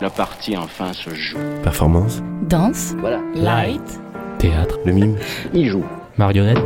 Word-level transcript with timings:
La 0.00 0.10
partie 0.10 0.56
enfin 0.56 0.92
se 0.92 1.10
joue. 1.14 1.38
Performance, 1.62 2.22
Danse. 2.48 2.94
Voilà. 2.98 3.20
Light. 3.34 4.00
Théâtre, 4.38 4.78
le 4.84 4.92
mime, 4.92 5.16
Il 5.54 5.68
joue. 5.70 5.84
marionnette, 6.18 6.58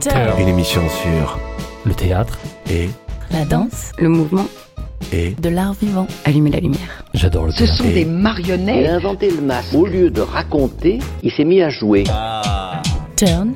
Turn. 0.00 0.40
une 0.40 0.48
émission 0.48 0.82
sur 0.88 1.38
le 1.84 1.94
théâtre. 1.94 2.38
et 2.70 2.90
La 3.30 3.44
danse. 3.44 3.92
Le 3.98 4.08
mouvement, 4.08 4.46
et 5.12 5.30
De 5.40 5.48
l'art 5.48 5.74
vivant. 5.74 6.06
allumer 6.24 6.50
la 6.50 6.60
lumière. 6.60 7.04
J'adore 7.14 7.46
le 7.46 7.52
Ce 7.52 7.58
théâtre. 7.58 7.74
sont 7.76 7.84
Et- 7.84 7.92
des 7.92 8.00
Il 8.02 8.08
marionnettes. 8.10 8.88
a 8.88 8.94
inventé 8.94 9.30
le 9.30 9.40
masque. 9.42 9.74
Au 9.74 9.86
lieu 9.86 10.10
de 10.10 10.20
raconter, 10.20 10.98
il 11.22 11.30
s'est 11.30 11.44
mis 11.44 11.62
à 11.62 11.68
jouer. 11.70 12.04
Turn. 13.16 13.52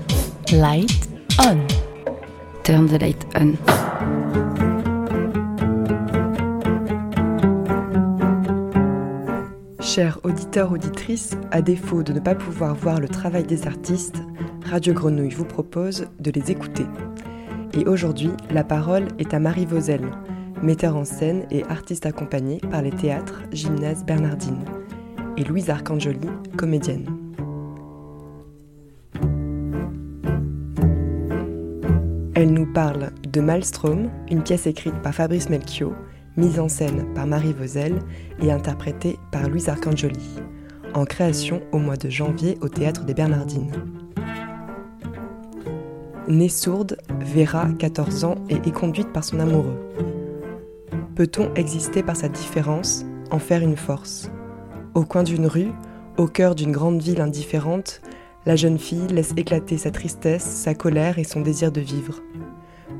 Light. 0.52 1.08
On. 1.40 1.56
Turn 2.62 2.86
the 2.86 3.00
light 3.00 3.26
on. 3.38 3.54
Chers 9.96 10.20
auditeurs, 10.24 10.72
auditrices, 10.72 11.38
à 11.52 11.62
défaut 11.62 12.02
de 12.02 12.12
ne 12.12 12.20
pas 12.20 12.34
pouvoir 12.34 12.74
voir 12.74 13.00
le 13.00 13.08
travail 13.08 13.44
des 13.44 13.66
artistes, 13.66 14.22
Radio 14.66 14.92
Grenouille 14.92 15.30
vous 15.30 15.46
propose 15.46 16.08
de 16.20 16.30
les 16.30 16.50
écouter. 16.50 16.84
Et 17.72 17.86
aujourd'hui, 17.86 18.28
la 18.50 18.62
parole 18.62 19.08
est 19.18 19.32
à 19.32 19.38
Marie 19.38 19.64
Vauzel, 19.64 20.02
metteur 20.62 20.96
en 20.96 21.06
scène 21.06 21.46
et 21.50 21.64
artiste 21.70 22.04
accompagnée 22.04 22.60
par 22.70 22.82
les 22.82 22.90
théâtres 22.90 23.40
Gymnase 23.52 24.04
Bernardine, 24.04 24.66
et 25.38 25.44
Louise 25.44 25.70
Arcangeli, 25.70 26.28
comédienne. 26.58 27.06
Elle 32.34 32.52
nous 32.52 32.70
parle 32.70 33.12
de 33.32 33.40
Maelstrom, 33.40 34.10
une 34.30 34.42
pièce 34.42 34.66
écrite 34.66 35.00
par 35.00 35.14
Fabrice 35.14 35.48
Melchior, 35.48 35.94
mise 36.36 36.60
en 36.60 36.68
scène 36.68 37.06
par 37.14 37.26
Marie 37.26 37.52
Vauzel 37.52 37.98
et 38.42 38.52
interprétée 38.52 39.18
par 39.32 39.48
Louise 39.48 39.68
Arcangeli, 39.68 40.38
en 40.94 41.04
création 41.04 41.62
au 41.72 41.78
mois 41.78 41.96
de 41.96 42.10
janvier 42.10 42.58
au 42.60 42.68
Théâtre 42.68 43.04
des 43.04 43.14
Bernardines. 43.14 43.72
Née 46.28 46.48
sourde, 46.48 46.96
Vera, 47.20 47.68
14 47.78 48.24
ans, 48.24 48.34
est 48.48 48.72
conduite 48.72 49.12
par 49.12 49.24
son 49.24 49.38
amoureux. 49.38 49.78
Peut-on 51.14 51.54
exister 51.54 52.02
par 52.02 52.16
sa 52.16 52.28
différence, 52.28 53.04
en 53.30 53.38
faire 53.38 53.62
une 53.62 53.76
force? 53.76 54.30
Au 54.94 55.04
coin 55.04 55.22
d'une 55.22 55.46
rue, 55.46 55.70
au 56.18 56.26
cœur 56.26 56.54
d'une 56.54 56.72
grande 56.72 57.00
ville 57.00 57.20
indifférente, 57.20 58.02
la 58.44 58.56
jeune 58.56 58.78
fille 58.78 59.06
laisse 59.08 59.34
éclater 59.36 59.78
sa 59.78 59.90
tristesse, 59.90 60.44
sa 60.44 60.74
colère 60.74 61.18
et 61.18 61.24
son 61.24 61.40
désir 61.40 61.72
de 61.72 61.80
vivre. 61.80 62.22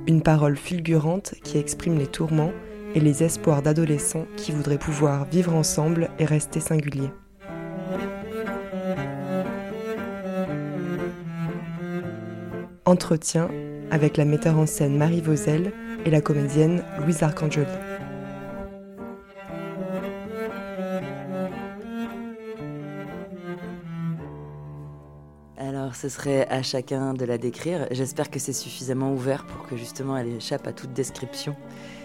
Une 0.07 0.23
parole 0.23 0.57
fulgurante 0.57 1.35
qui 1.43 1.59
exprime 1.59 1.99
les 1.99 2.07
tourments 2.07 2.53
et 2.97 3.01
les 3.01 3.23
espoirs 3.23 3.61
d'adolescents 3.61 4.27
qui 4.39 4.53
voudraient 4.53 4.79
pouvoir 4.79 5.27
vivre 5.27 5.55
ensemble 5.55 6.09
et 6.19 6.25
rester 6.25 6.61
singuliers. 6.61 7.13
Entretien 12.87 13.49
avec 13.91 14.17
la 14.17 14.25
metteur 14.25 14.59
en 14.59 14.67
scène 14.67 14.97
Marie 14.97 15.21
Vauzel 15.21 15.73
et 16.07 16.11
la 16.11 16.23
comédienne 16.23 16.83
Louise 16.99 17.23
Arcangeli. 17.23 17.67
Ce 25.97 26.09
serait 26.09 26.47
à 26.49 26.63
chacun 26.63 27.15
de 27.15 27.25
la 27.25 27.39
décrire. 27.39 27.87
J'espère 27.91 28.31
que 28.31 28.39
c'est 28.39 28.53
suffisamment 28.53 29.13
ouvert 29.13 29.45
pour 29.47 29.67
que 29.67 29.77
justement 29.77 30.17
elle 30.17 30.29
échappe 30.29 30.67
à 30.67 30.73
toute 30.73 30.93
description. 30.93 31.57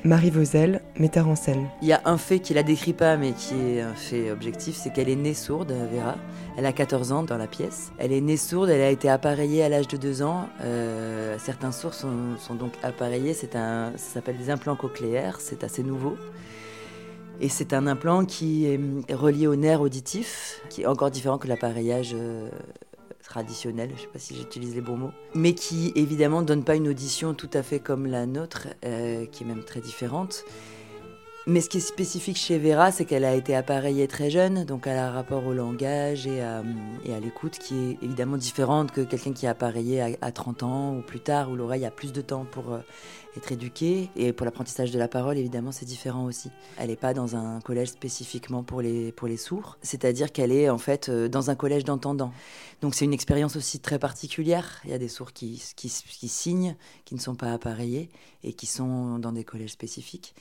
Marie 0.04 0.30
Vauzel, 0.30 0.82
metteur 0.98 1.28
en 1.28 1.36
scène. 1.36 1.68
Il 1.82 1.90
y 1.90 1.94
a 1.94 2.02
un 2.06 2.18
fait 2.18 2.40
qui 2.40 2.54
la 2.54 2.64
décrit 2.64 2.94
pas, 2.94 3.18
mais 3.18 3.34
qui 3.34 3.54
est 3.54 3.82
un 3.82 3.94
fait 3.94 4.32
objectif, 4.32 4.76
c'est 4.76 4.92
qu'elle 4.92 5.10
est 5.10 5.16
née 5.16 5.34
sourde, 5.34 5.74
Vera. 5.94 6.16
Elle 6.58 6.66
a 6.66 6.72
14 6.72 7.12
ans 7.12 7.24
dans 7.24 7.38
la 7.38 7.48
pièce. 7.48 7.92
Elle 7.98 8.12
est 8.14 8.22
née 8.22 8.38
sourde, 8.38 8.70
elle 8.70 8.82
a 8.82 8.90
été 8.90 9.10
appareillée 9.10 9.64
à 9.64 9.70
l'âge 9.70 9.88
de 9.88 9.98
2 9.98 10.24
ans. 10.24 10.48
Euh, 10.62 11.36
certains 11.38 11.72
sourds 11.72 11.94
sont, 11.94 12.38
sont 12.40 12.56
donc 12.56 12.72
appareillés. 12.84 13.34
C'est 13.34 13.56
un, 13.56 13.92
ça 13.98 14.14
s'appelle 14.16 14.38
des 14.38 14.50
implants 14.50 14.76
cochléaires. 14.76 15.40
C'est 15.40 15.64
assez 15.64 15.84
nouveau. 15.84 16.16
Et 17.42 17.50
c'est 17.50 17.74
un 17.74 17.88
implant 17.88 18.26
qui 18.26 18.66
est 18.66 19.14
relié 19.14 19.48
au 19.48 19.56
nerf 19.56 19.82
auditif, 19.82 20.62
qui 20.70 20.84
est 20.84 20.86
encore 20.86 21.10
différent 21.10 21.38
que 21.38 21.48
l'appareillage 21.48 22.16
euh, 23.32 23.42
traditionnel, 23.42 23.90
je 23.90 23.96
ne 23.96 24.00
sais 24.00 24.08
pas 24.08 24.20
si 24.20 24.36
j'utilise 24.36 24.76
les 24.76 24.82
bons 24.82 24.98
mots, 24.98 25.12
mais 25.34 25.54
qui 25.54 25.92
évidemment 25.96 26.42
ne 26.42 26.46
donne 26.46 26.64
pas 26.64 26.76
une 26.76 26.88
audition 26.88 27.34
tout 27.34 27.50
à 27.54 27.64
fait 27.64 27.80
comme 27.80 28.06
la 28.06 28.26
nôtre, 28.26 28.68
euh, 28.86 29.26
qui 29.26 29.44
est 29.44 29.48
même 29.48 29.64
très 29.64 29.82
différente. 29.82 30.44
Mais 31.48 31.60
ce 31.60 31.70
qui 31.70 31.78
est 31.78 31.82
spécifique 31.82 32.38
chez 32.38 32.60
Vera, 32.60 32.92
c'est 32.92 33.04
qu'elle 33.04 33.26
a 33.26 33.34
été 33.34 33.56
appareillée 33.56 34.08
très 34.08 34.30
jeune, 34.30 34.64
donc 34.64 34.86
elle 34.86 35.00
a 35.00 35.10
rapport 35.10 35.44
au 35.48 35.54
langage 35.54 36.28
et 36.28 36.40
à, 36.42 36.62
et 37.04 37.16
à 37.16 37.20
l'écoute 37.20 37.58
qui 37.58 37.74
est 37.76 37.98
évidemment 38.04 38.38
différente 38.38 38.92
que 38.92 39.02
quelqu'un 39.02 39.34
qui 39.34 39.48
est 39.48 39.50
appareillé 39.50 40.02
à, 40.02 40.10
à 40.22 40.32
30 40.32 40.62
ans 40.62 40.96
ou 40.96 41.02
plus 41.02 41.20
tard, 41.20 41.50
où 41.50 41.56
l'oreille 41.56 41.86
a 41.86 41.90
plus 41.90 42.14
de 42.14 42.22
temps 42.22 42.46
pour 42.52 42.74
euh, 42.74 42.80
être 43.38 43.52
éduquée. 43.52 44.10
Et 44.16 44.34
pour 44.34 44.46
l'apprentissage 44.46 44.92
de 44.92 45.00
la 45.00 45.08
parole, 45.08 45.38
évidemment, 45.38 45.72
c'est 45.72 45.86
différent 45.86 46.26
aussi. 46.26 46.52
Elle 46.78 46.90
n'est 46.90 46.96
pas 46.96 47.14
dans 47.14 47.36
un 47.36 47.60
collège 47.62 47.90
spécifiquement 47.90 48.64
pour 48.64 48.82
les, 48.82 49.14
sourds, 49.38 49.78
c'est-à-dire 49.82 50.32
qu'elle 50.32 50.52
est 50.52 50.70
en 50.70 50.78
fait 50.78 51.10
euh, 51.10 51.28
dans 51.28 51.50
un 51.50 51.56
collège 51.56 51.86
d'entendants. 51.86 52.34
Donc 52.82 52.96
c'est 52.96 53.06
une 53.06 53.14
expérience 53.14 53.56
aussi 53.56 53.80
très 53.80 54.00
particulière. 54.00 54.82
Il 54.86 54.90
y 54.90 54.94
a 54.94 54.98
des 54.98 55.08
sourds 55.08 55.34
qui, 55.34 55.62
qui, 55.76 55.88
qui 55.90 56.28
signent, 56.28 56.76
qui 57.06 57.14
ne 57.14 57.20
sont 57.20 57.36
pas 57.36 57.54
appareillés 57.54 58.10
et 58.44 58.54
qui 58.54 58.66
sont 58.66 59.20
dans 59.20 59.32
des 59.32 59.44
collèges 59.44 59.72
spécifiques. 59.72 60.34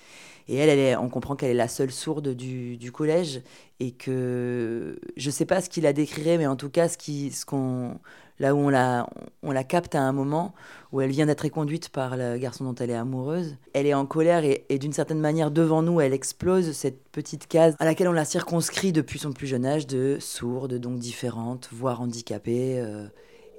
Et 0.49 0.57
elle, 0.57 0.71
est, 0.79 0.97
on 0.97 1.11
comprend 1.11 1.37
qu'elle 1.37 1.51
est 1.51 1.55
la 1.55 1.69
seule 1.69 1.91
sourde 1.91 2.35
du, 2.35 2.79
du 2.79 2.93
collège 2.93 3.43
et 3.79 3.93
que 3.93 4.99
je 5.19 5.29
ne 5.29 5.33
sais 5.33 5.45
pas 5.45 5.61
ce 5.61 5.69
qu'il 5.69 5.83
la 5.83 5.93
décrirait, 5.93 6.39
mais 6.39 6.47
en 6.47 6.57
tout 6.57 6.71
cas, 6.71 6.89
ce 6.89 6.97
qui, 6.97 7.31
ce 7.31 7.45
qu'on, 7.45 7.99
là 8.39 8.55
où 8.55 8.59
on 8.59 8.69
la, 8.71 9.07
on 9.43 9.53
la 9.53 9.63
capte 9.63 9.95
à 9.95 10.01
un 10.01 10.13
moment 10.13 10.55
où 10.93 11.03
elle 11.03 11.11
vient 11.11 11.27
d'être 11.27 11.47
conduite 11.49 11.91
par 11.91 12.17
le 12.17 12.39
garçon 12.39 12.65
dont 12.65 12.75
elle 12.75 12.91
est 12.91 12.95
amoureuse. 12.95 13.57
Elle 13.75 13.87
est 13.87 13.95
en 13.95 14.07
colère 14.07 14.45
et, 14.45 14.65
et 14.71 14.79
d'une 14.79 14.95
certaine 14.95 15.21
manière 15.21 15.51
devant 15.51 15.83
nous, 15.83 16.01
elle 16.01 16.15
explose 16.15 16.73
cette 16.73 17.10
petite 17.13 17.47
case 17.47 17.77
à 17.79 17.85
laquelle 17.85 18.09
on 18.09 18.13
l'a 18.13 18.25
circonscrit 18.25 18.93
depuis 18.93 19.19
son 19.19 19.33
plus 19.33 19.47
jeune 19.47 19.67
âge 19.67 19.87
de 19.87 20.19
sourde, 20.21 20.75
donc 20.75 20.99
différente, 20.99 21.69
voire 21.73 22.01
handicapée. 22.01 22.81
euh, 22.81 23.07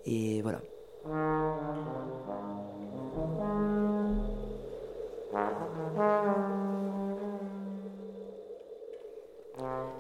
et 0.06 0.42
voilà. 0.42 0.62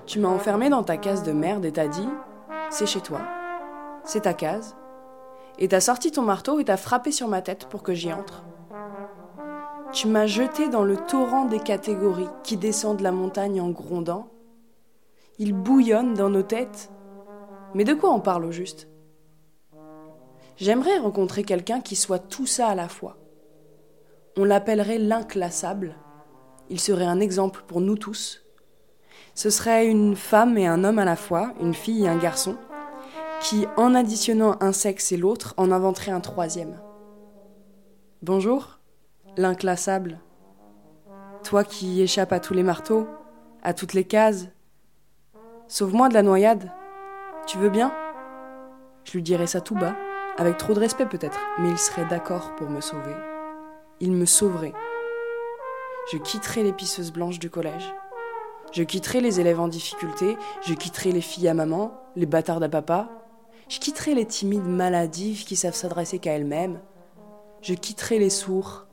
Tu 0.05 0.19
m'as 0.19 0.29
enfermé 0.29 0.69
dans 0.69 0.83
ta 0.83 0.97
case 0.97 1.23
de 1.23 1.31
merde 1.31 1.63
et 1.65 1.71
t'as 1.71 1.87
dit 1.87 2.07
C'est 2.69 2.85
chez 2.85 3.01
toi, 3.01 3.21
c'est 4.03 4.21
ta 4.21 4.33
case. 4.33 4.75
Et 5.59 5.67
t'as 5.67 5.79
sorti 5.79 6.11
ton 6.11 6.23
marteau 6.23 6.59
et 6.59 6.65
t'as 6.65 6.77
frappé 6.77 7.11
sur 7.11 7.27
ma 7.27 7.41
tête 7.41 7.67
pour 7.69 7.83
que 7.83 7.93
j'y 7.93 8.11
entre. 8.11 8.43
Tu 9.93 10.07
m'as 10.07 10.25
jeté 10.25 10.69
dans 10.69 10.83
le 10.83 10.95
torrent 10.95 11.45
des 11.45 11.59
catégories 11.59 12.29
qui 12.43 12.55
descendent 12.55 12.99
de 12.99 13.03
la 13.03 13.11
montagne 13.11 13.59
en 13.59 13.69
grondant. 13.69 14.29
Il 15.37 15.53
bouillonne 15.53 16.13
dans 16.13 16.29
nos 16.29 16.43
têtes. 16.43 16.89
Mais 17.73 17.83
de 17.83 17.93
quoi 17.93 18.13
on 18.13 18.21
parle 18.21 18.45
au 18.45 18.51
juste? 18.51 18.87
J'aimerais 20.55 20.97
rencontrer 20.99 21.43
quelqu'un 21.43 21.81
qui 21.81 21.97
soit 21.97 22.19
tout 22.19 22.45
ça 22.45 22.67
à 22.67 22.75
la 22.75 22.87
fois. 22.87 23.17
On 24.37 24.45
l'appellerait 24.45 24.97
l'inclassable. 24.97 25.95
Il 26.69 26.79
serait 26.79 27.05
un 27.05 27.19
exemple 27.19 27.63
pour 27.67 27.81
nous 27.81 27.97
tous. 27.97 28.45
Ce 29.35 29.49
serait 29.49 29.87
une 29.87 30.15
femme 30.15 30.57
et 30.57 30.67
un 30.67 30.85
homme 30.85 30.99
à 30.99 31.05
la 31.05 31.17
fois, 31.17 31.53
une 31.59 31.73
fille 31.73 32.05
et 32.05 32.09
un 32.09 32.17
garçon, 32.17 32.55
qui, 33.41 33.65
en 33.75 33.93
additionnant 33.93 34.55
un 34.61 34.71
sexe 34.71 35.11
et 35.11 35.17
l'autre, 35.17 35.53
en 35.57 35.71
inventeraient 35.71 36.11
un 36.11 36.21
troisième. 36.21 36.79
Bonjour, 38.21 38.80
l'inclassable. 39.37 40.19
Toi 41.43 41.63
qui 41.63 42.01
échappes 42.01 42.33
à 42.33 42.39
tous 42.39 42.53
les 42.53 42.63
marteaux, 42.63 43.07
à 43.63 43.73
toutes 43.73 43.93
les 43.93 44.03
cases. 44.03 44.47
Sauve-moi 45.67 46.09
de 46.09 46.13
la 46.13 46.23
noyade. 46.23 46.71
Tu 47.47 47.57
veux 47.57 47.69
bien? 47.69 47.93
Je 49.03 49.13
lui 49.13 49.23
dirais 49.23 49.47
ça 49.47 49.61
tout 49.61 49.75
bas, 49.75 49.95
avec 50.37 50.57
trop 50.57 50.73
de 50.73 50.79
respect 50.79 51.05
peut-être, 51.05 51.39
mais 51.59 51.69
il 51.69 51.77
serait 51.77 52.05
d'accord 52.05 52.55
pour 52.55 52.69
me 52.69 52.81
sauver. 52.81 53.15
Il 53.99 54.11
me 54.11 54.25
sauverait. 54.25 54.73
Je 56.11 56.17
quitterai 56.17 56.63
les 56.63 56.73
pisseuses 56.73 57.11
blanches 57.11 57.39
du 57.39 57.49
collège. 57.49 57.93
Je 58.71 58.83
quitterai 58.83 59.21
les 59.21 59.39
élèves 59.39 59.59
en 59.59 59.67
difficulté, 59.67 60.37
je 60.61 60.73
quitterai 60.73 61.11
les 61.11 61.21
filles 61.21 61.47
à 61.47 61.53
maman, 61.53 61.93
les 62.15 62.25
bâtards 62.25 62.63
à 62.63 62.69
papa, 62.69 63.09
je 63.67 63.79
quitterai 63.79 64.13
les 64.13 64.25
timides 64.25 64.67
maladives 64.67 65.45
qui 65.45 65.55
savent 65.55 65.73
s'adresser 65.73 66.19
qu'à 66.19 66.33
elles-mêmes, 66.33 66.79
je 67.61 67.73
quitterai 67.73 68.19
les 68.19 68.29
sourds. 68.29 68.87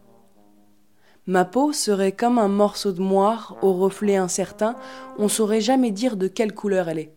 Ma 1.28 1.44
peau 1.44 1.74
serait 1.74 2.12
comme 2.12 2.38
un 2.38 2.48
morceau 2.48 2.90
de 2.90 3.02
moire 3.02 3.58
au 3.60 3.74
reflet 3.74 4.16
incertain, 4.16 4.76
on 5.18 5.28
saurait 5.28 5.60
jamais 5.60 5.90
dire 5.90 6.16
de 6.16 6.26
quelle 6.26 6.54
couleur 6.54 6.88
elle 6.88 7.00
est. 7.00 7.14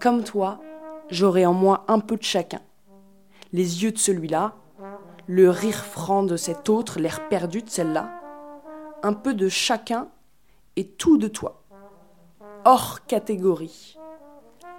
Comme 0.00 0.24
toi, 0.24 0.58
j'aurai 1.10 1.44
en 1.44 1.52
moi 1.52 1.84
un 1.88 2.00
peu 2.00 2.16
de 2.16 2.22
chacun. 2.22 2.62
Les 3.52 3.84
yeux 3.84 3.92
de 3.92 3.98
celui-là, 3.98 4.54
le 5.26 5.50
rire 5.50 5.84
franc 5.84 6.22
de 6.22 6.38
cet 6.38 6.70
autre, 6.70 6.98
l'air 6.98 7.28
perdu 7.28 7.60
de 7.60 7.68
celle-là, 7.68 8.10
un 9.02 9.12
peu 9.12 9.34
de 9.34 9.50
chacun 9.50 10.08
et 10.76 10.86
tout 10.86 11.18
de 11.18 11.28
toi. 11.28 11.62
hors 12.64 13.04
catégorie, 13.04 13.98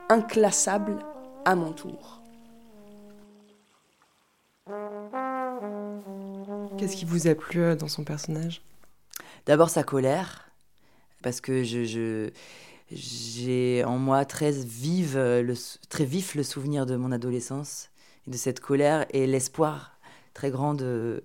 inclassable 0.09 0.97
à 1.45 1.53
mon 1.53 1.73
tour. 1.73 2.23
Qu'est-ce 6.77 6.97
qui 6.97 7.05
vous 7.05 7.27
a 7.27 7.35
plu 7.35 7.61
euh, 7.61 7.75
dans 7.75 7.87
son 7.87 8.03
personnage? 8.03 8.61
D'abord 9.45 9.69
sa 9.69 9.83
colère, 9.83 10.51
parce 11.21 11.39
que 11.39 11.63
je, 11.63 12.29
j'ai 12.91 13.83
en 13.85 13.97
moi 13.97 14.25
très, 14.25 14.51
vive, 14.51 15.17
le, 15.17 15.53
très 15.89 16.05
vif 16.05 16.35
le 16.35 16.43
souvenir 16.43 16.85
de 16.85 16.95
mon 16.95 17.11
adolescence, 17.11 17.89
et 18.27 18.31
de 18.31 18.37
cette 18.37 18.59
colère 18.59 19.05
et 19.11 19.25
l'espoir 19.27 19.99
très 20.33 20.51
grand 20.51 20.73
de, 20.73 21.23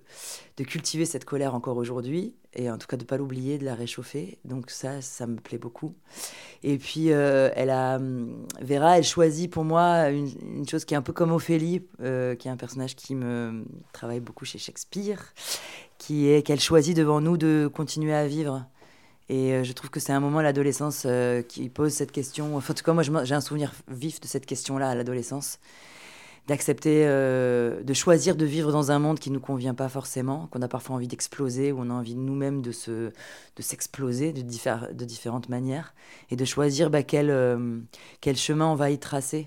de, 0.57 0.63
cultiver 0.63 1.05
cette 1.05 1.25
colère 1.25 1.53
encore 1.53 1.77
aujourd'hui, 1.77 2.33
et 2.53 2.69
en 2.69 2.77
tout 2.77 2.87
cas 2.87 2.97
de 2.97 3.03
ne 3.03 3.07
pas 3.07 3.17
l'oublier, 3.17 3.57
de 3.57 3.65
la 3.65 3.75
réchauffer. 3.75 4.37
Donc 4.45 4.69
ça, 4.69 5.01
ça 5.01 5.27
me 5.27 5.37
plaît 5.37 5.57
beaucoup. 5.57 5.93
Et 6.63 6.77
puis, 6.77 7.11
euh, 7.11 7.49
elle 7.55 7.69
a, 7.69 7.95
hum, 7.95 8.45
Vera, 8.61 8.97
elle 8.97 9.03
choisit 9.03 9.49
pour 9.49 9.63
moi 9.63 10.09
une, 10.09 10.67
chose 10.67 10.85
qui 10.85 10.93
est 10.93 10.97
un 10.97 11.01
peu 11.01 11.13
comme 11.13 11.31
Ophélie, 11.31 11.83
euh, 12.01 12.35
qui 12.35 12.47
est 12.47 12.51
un 12.51 12.57
personnage 12.57 12.95
qui 12.95 13.15
me 13.15 13.63
travaille 13.93 14.19
beaucoup 14.19 14.45
chez 14.45 14.57
Shakespeare, 14.57 15.33
qui 15.97 16.29
est 16.29 16.45
qu'elle 16.45 16.59
choisit 16.59 16.95
devant 16.95 17.21
nous 17.21 17.37
de 17.37 17.69
continuer 17.73 18.13
à 18.13 18.27
vivre. 18.27 18.65
Et 19.29 19.53
euh, 19.53 19.63
je 19.63 19.71
trouve 19.71 19.89
que 19.89 20.01
c'est 20.01 20.13
un 20.13 20.19
moment 20.19 20.41
l'adolescence 20.41 21.07
qui 21.47 21.69
pose 21.69 21.93
cette 21.93 22.11
question. 22.11 22.57
Enfin, 22.57 22.73
en 22.73 22.75
tout 22.75 22.83
cas, 22.83 22.93
moi, 22.93 23.03
j'ai 23.03 23.35
un 23.35 23.41
souvenir 23.41 23.71
vif 23.87 24.19
de 24.19 24.27
cette 24.27 24.45
question-là 24.45 24.89
à 24.89 24.95
l'adolescence. 24.95 25.59
D'accepter, 26.51 27.03
euh, 27.05 27.81
de 27.81 27.93
choisir 27.93 28.35
de 28.35 28.43
vivre 28.43 28.73
dans 28.73 28.91
un 28.91 28.99
monde 28.99 29.19
qui 29.19 29.29
ne 29.29 29.35
nous 29.35 29.39
convient 29.39 29.73
pas 29.73 29.87
forcément, 29.87 30.47
qu'on 30.47 30.61
a 30.61 30.67
parfois 30.67 30.97
envie 30.97 31.07
d'exploser, 31.07 31.71
ou 31.71 31.79
on 31.79 31.89
a 31.89 31.93
envie 31.93 32.13
nous-mêmes 32.13 32.61
de, 32.61 32.73
se, 32.73 32.91
de 32.91 33.61
s'exploser 33.61 34.33
de, 34.33 34.41
de 34.41 35.05
différentes 35.05 35.47
manières, 35.47 35.93
et 36.29 36.35
de 36.35 36.43
choisir 36.43 36.89
bah, 36.89 37.03
quel, 37.03 37.33
quel 38.19 38.35
chemin 38.35 38.67
on 38.67 38.75
va 38.75 38.91
y 38.91 38.99
tracer. 38.99 39.43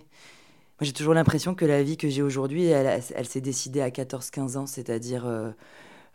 Moi, 0.80 0.86
j'ai 0.86 0.94
toujours 0.94 1.12
l'impression 1.12 1.54
que 1.54 1.66
la 1.66 1.82
vie 1.82 1.98
que 1.98 2.08
j'ai 2.08 2.22
aujourd'hui, 2.22 2.64
elle, 2.64 3.02
elle 3.14 3.26
s'est 3.26 3.42
décidée 3.42 3.82
à 3.82 3.90
14-15 3.90 4.56
ans, 4.56 4.66
c'est-à-dire 4.66 5.26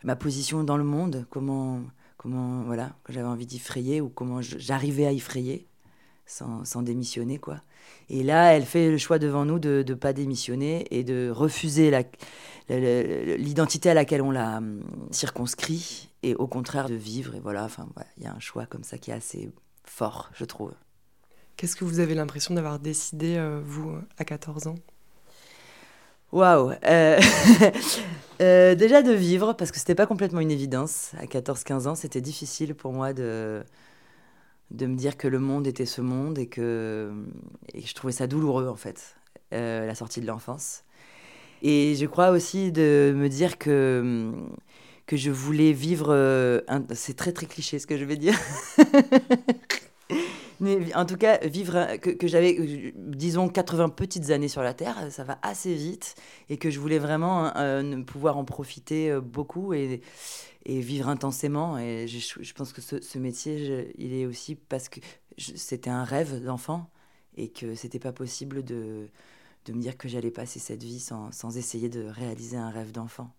ma 0.02 0.16
position 0.16 0.64
dans 0.64 0.76
le 0.76 0.82
monde, 0.82 1.24
comment, 1.30 1.82
comment 2.16 2.64
voilà, 2.64 2.96
j'avais 3.08 3.28
envie 3.28 3.46
d'effrayer 3.46 4.00
ou 4.00 4.08
comment 4.08 4.42
j'arrivais 4.42 5.06
à 5.06 5.12
effrayer 5.12 5.68
sans, 6.30 6.64
sans, 6.64 6.82
démissionner 6.82 7.38
quoi. 7.38 7.56
Et 8.08 8.22
là, 8.22 8.52
elle 8.52 8.64
fait 8.64 8.90
le 8.90 8.98
choix 8.98 9.18
devant 9.18 9.44
nous 9.44 9.58
de 9.58 9.84
ne 9.86 9.94
pas 9.94 10.12
démissionner 10.12 10.86
et 10.90 11.04
de 11.04 11.30
refuser 11.30 11.92
l'identité 12.68 13.90
à 13.90 13.94
laquelle 13.94 14.22
on 14.22 14.30
l'a 14.30 14.58
hum, 14.58 14.82
circonscrit 15.10 16.10
et 16.22 16.34
au 16.34 16.46
contraire 16.46 16.88
de 16.88 16.94
vivre. 16.94 17.34
Et 17.34 17.40
voilà, 17.40 17.64
enfin, 17.64 17.88
il 18.16 18.24
y 18.24 18.26
a 18.26 18.32
un 18.32 18.40
choix 18.40 18.66
comme 18.66 18.84
ça 18.84 18.98
qui 18.98 19.10
est 19.10 19.14
assez 19.14 19.50
fort, 19.84 20.30
je 20.34 20.44
trouve. 20.44 20.72
Qu'est-ce 21.56 21.76
que 21.76 21.84
vous 21.84 22.00
avez 22.00 22.14
l'impression 22.14 22.54
d'avoir 22.54 22.78
décidé, 22.78 23.36
euh, 23.36 23.60
vous, 23.62 23.94
à 24.18 24.24
14 24.24 24.66
ans? 24.66 24.76
Waouh 26.32 26.72
euh, 26.86 27.20
euh, 28.40 28.74
Déjà 28.74 29.02
de 29.02 29.12
vivre, 29.12 29.52
parce 29.54 29.70
que 29.70 29.78
c'était 29.78 29.96
pas 29.96 30.06
complètement 30.06 30.40
une 30.40 30.52
évidence. 30.52 31.10
À 31.18 31.26
14-15 31.26 31.88
ans, 31.88 31.94
c'était 31.94 32.20
difficile 32.20 32.74
pour 32.74 32.92
moi 32.92 33.12
de, 33.12 33.62
de 34.70 34.86
me 34.86 34.96
dire 34.96 35.16
que 35.16 35.28
le 35.28 35.38
monde 35.38 35.66
était 35.66 35.86
ce 35.86 36.00
monde 36.00 36.38
et 36.38 36.46
que, 36.46 37.12
et 37.74 37.82
je 37.82 37.94
trouvais 37.94 38.12
ça 38.12 38.26
douloureux, 38.26 38.68
en 38.68 38.76
fait, 38.76 39.16
euh, 39.52 39.86
la 39.86 39.94
sortie 39.94 40.20
de 40.20 40.26
l'enfance. 40.26 40.84
Et 41.62 41.94
je 41.96 42.06
crois 42.06 42.30
aussi 42.30 42.72
de 42.72 43.12
me 43.14 43.28
dire 43.28 43.58
que, 43.58 44.32
que 45.06 45.16
je 45.16 45.30
voulais 45.30 45.72
vivre. 45.72 46.62
C'est 46.94 47.16
très 47.16 47.32
très 47.32 47.46
cliché 47.46 47.78
ce 47.78 47.86
que 47.86 47.98
je 47.98 48.04
vais 48.04 48.16
dire. 48.16 48.38
en 50.94 51.06
tout 51.06 51.16
cas, 51.16 51.38
vivre, 51.46 51.96
que, 51.96 52.26
j'avais, 52.26 52.58
euh, 52.58 52.92
disons, 52.96 53.48
80 53.48 53.88
petites 53.88 54.30
années 54.30 54.48
sur 54.48 54.62
la 54.62 54.74
Terre, 54.74 55.10
ça 55.10 55.24
va 55.24 55.38
assez 55.42 55.74
vite, 55.74 56.14
et 56.48 56.58
que 56.58 56.70
je 56.70 56.78
voulais 56.78 56.98
vraiment 56.98 57.56
euh, 57.56 58.02
pouvoir 58.02 58.36
en 58.36 58.44
profiter 58.44 59.10
euh, 59.10 59.20
beaucoup 59.20 59.72
et, 59.72 60.02
et 60.66 60.80
vivre 60.80 61.08
intensément. 61.08 61.78
Et 61.78 62.06
je, 62.08 62.42
je 62.42 62.52
pense 62.52 62.72
que 62.72 62.82
ce, 62.82 63.18
métier, 63.18 63.92
il 63.98 64.12
est 64.12 64.26
aussi 64.26 64.54
parce 64.54 64.88
que 64.88 65.00
c'était 65.38 65.90
un 65.90 66.04
rêve 66.04 66.42
d'enfant, 66.44 66.90
et 67.36 67.48
que 67.48 67.74
c'était 67.74 68.00
pas 68.00 68.12
possible 68.12 68.62
de, 68.62 69.08
de 69.64 69.72
me 69.72 69.80
dire 69.80 69.96
que 69.96 70.08
j'allais 70.08 70.30
passer 70.30 70.58
cette 70.58 70.82
vie 70.82 71.00
sans, 71.00 71.32
sans 71.32 71.56
essayer 71.56 71.88
de 71.88 72.04
réaliser 72.04 72.56
un 72.56 72.70
rêve 72.70 72.92
d'enfant. 72.92 73.30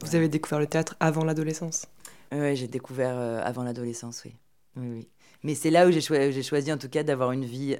Vous 0.00 0.16
avez 0.16 0.28
découvert 0.28 0.60
le 0.60 0.66
théâtre 0.66 0.96
avant 1.00 1.24
l'adolescence? 1.24 1.86
Oui, 2.30 2.56
j'ai 2.56 2.68
découvert 2.68 3.18
avant 3.44 3.62
l'adolescence, 3.62 4.22
oui. 4.24 4.34
Oui, 4.76 4.88
oui. 4.88 5.08
Mais 5.42 5.54
c'est 5.54 5.70
là 5.70 5.86
où 5.88 5.90
j'ai 5.90 6.00
choisi, 6.00 6.42
choisi 6.42 6.72
en 6.72 6.78
tout 6.78 6.88
cas 6.88 7.02
d'avoir 7.02 7.32
une 7.32 7.44
vie 7.44 7.76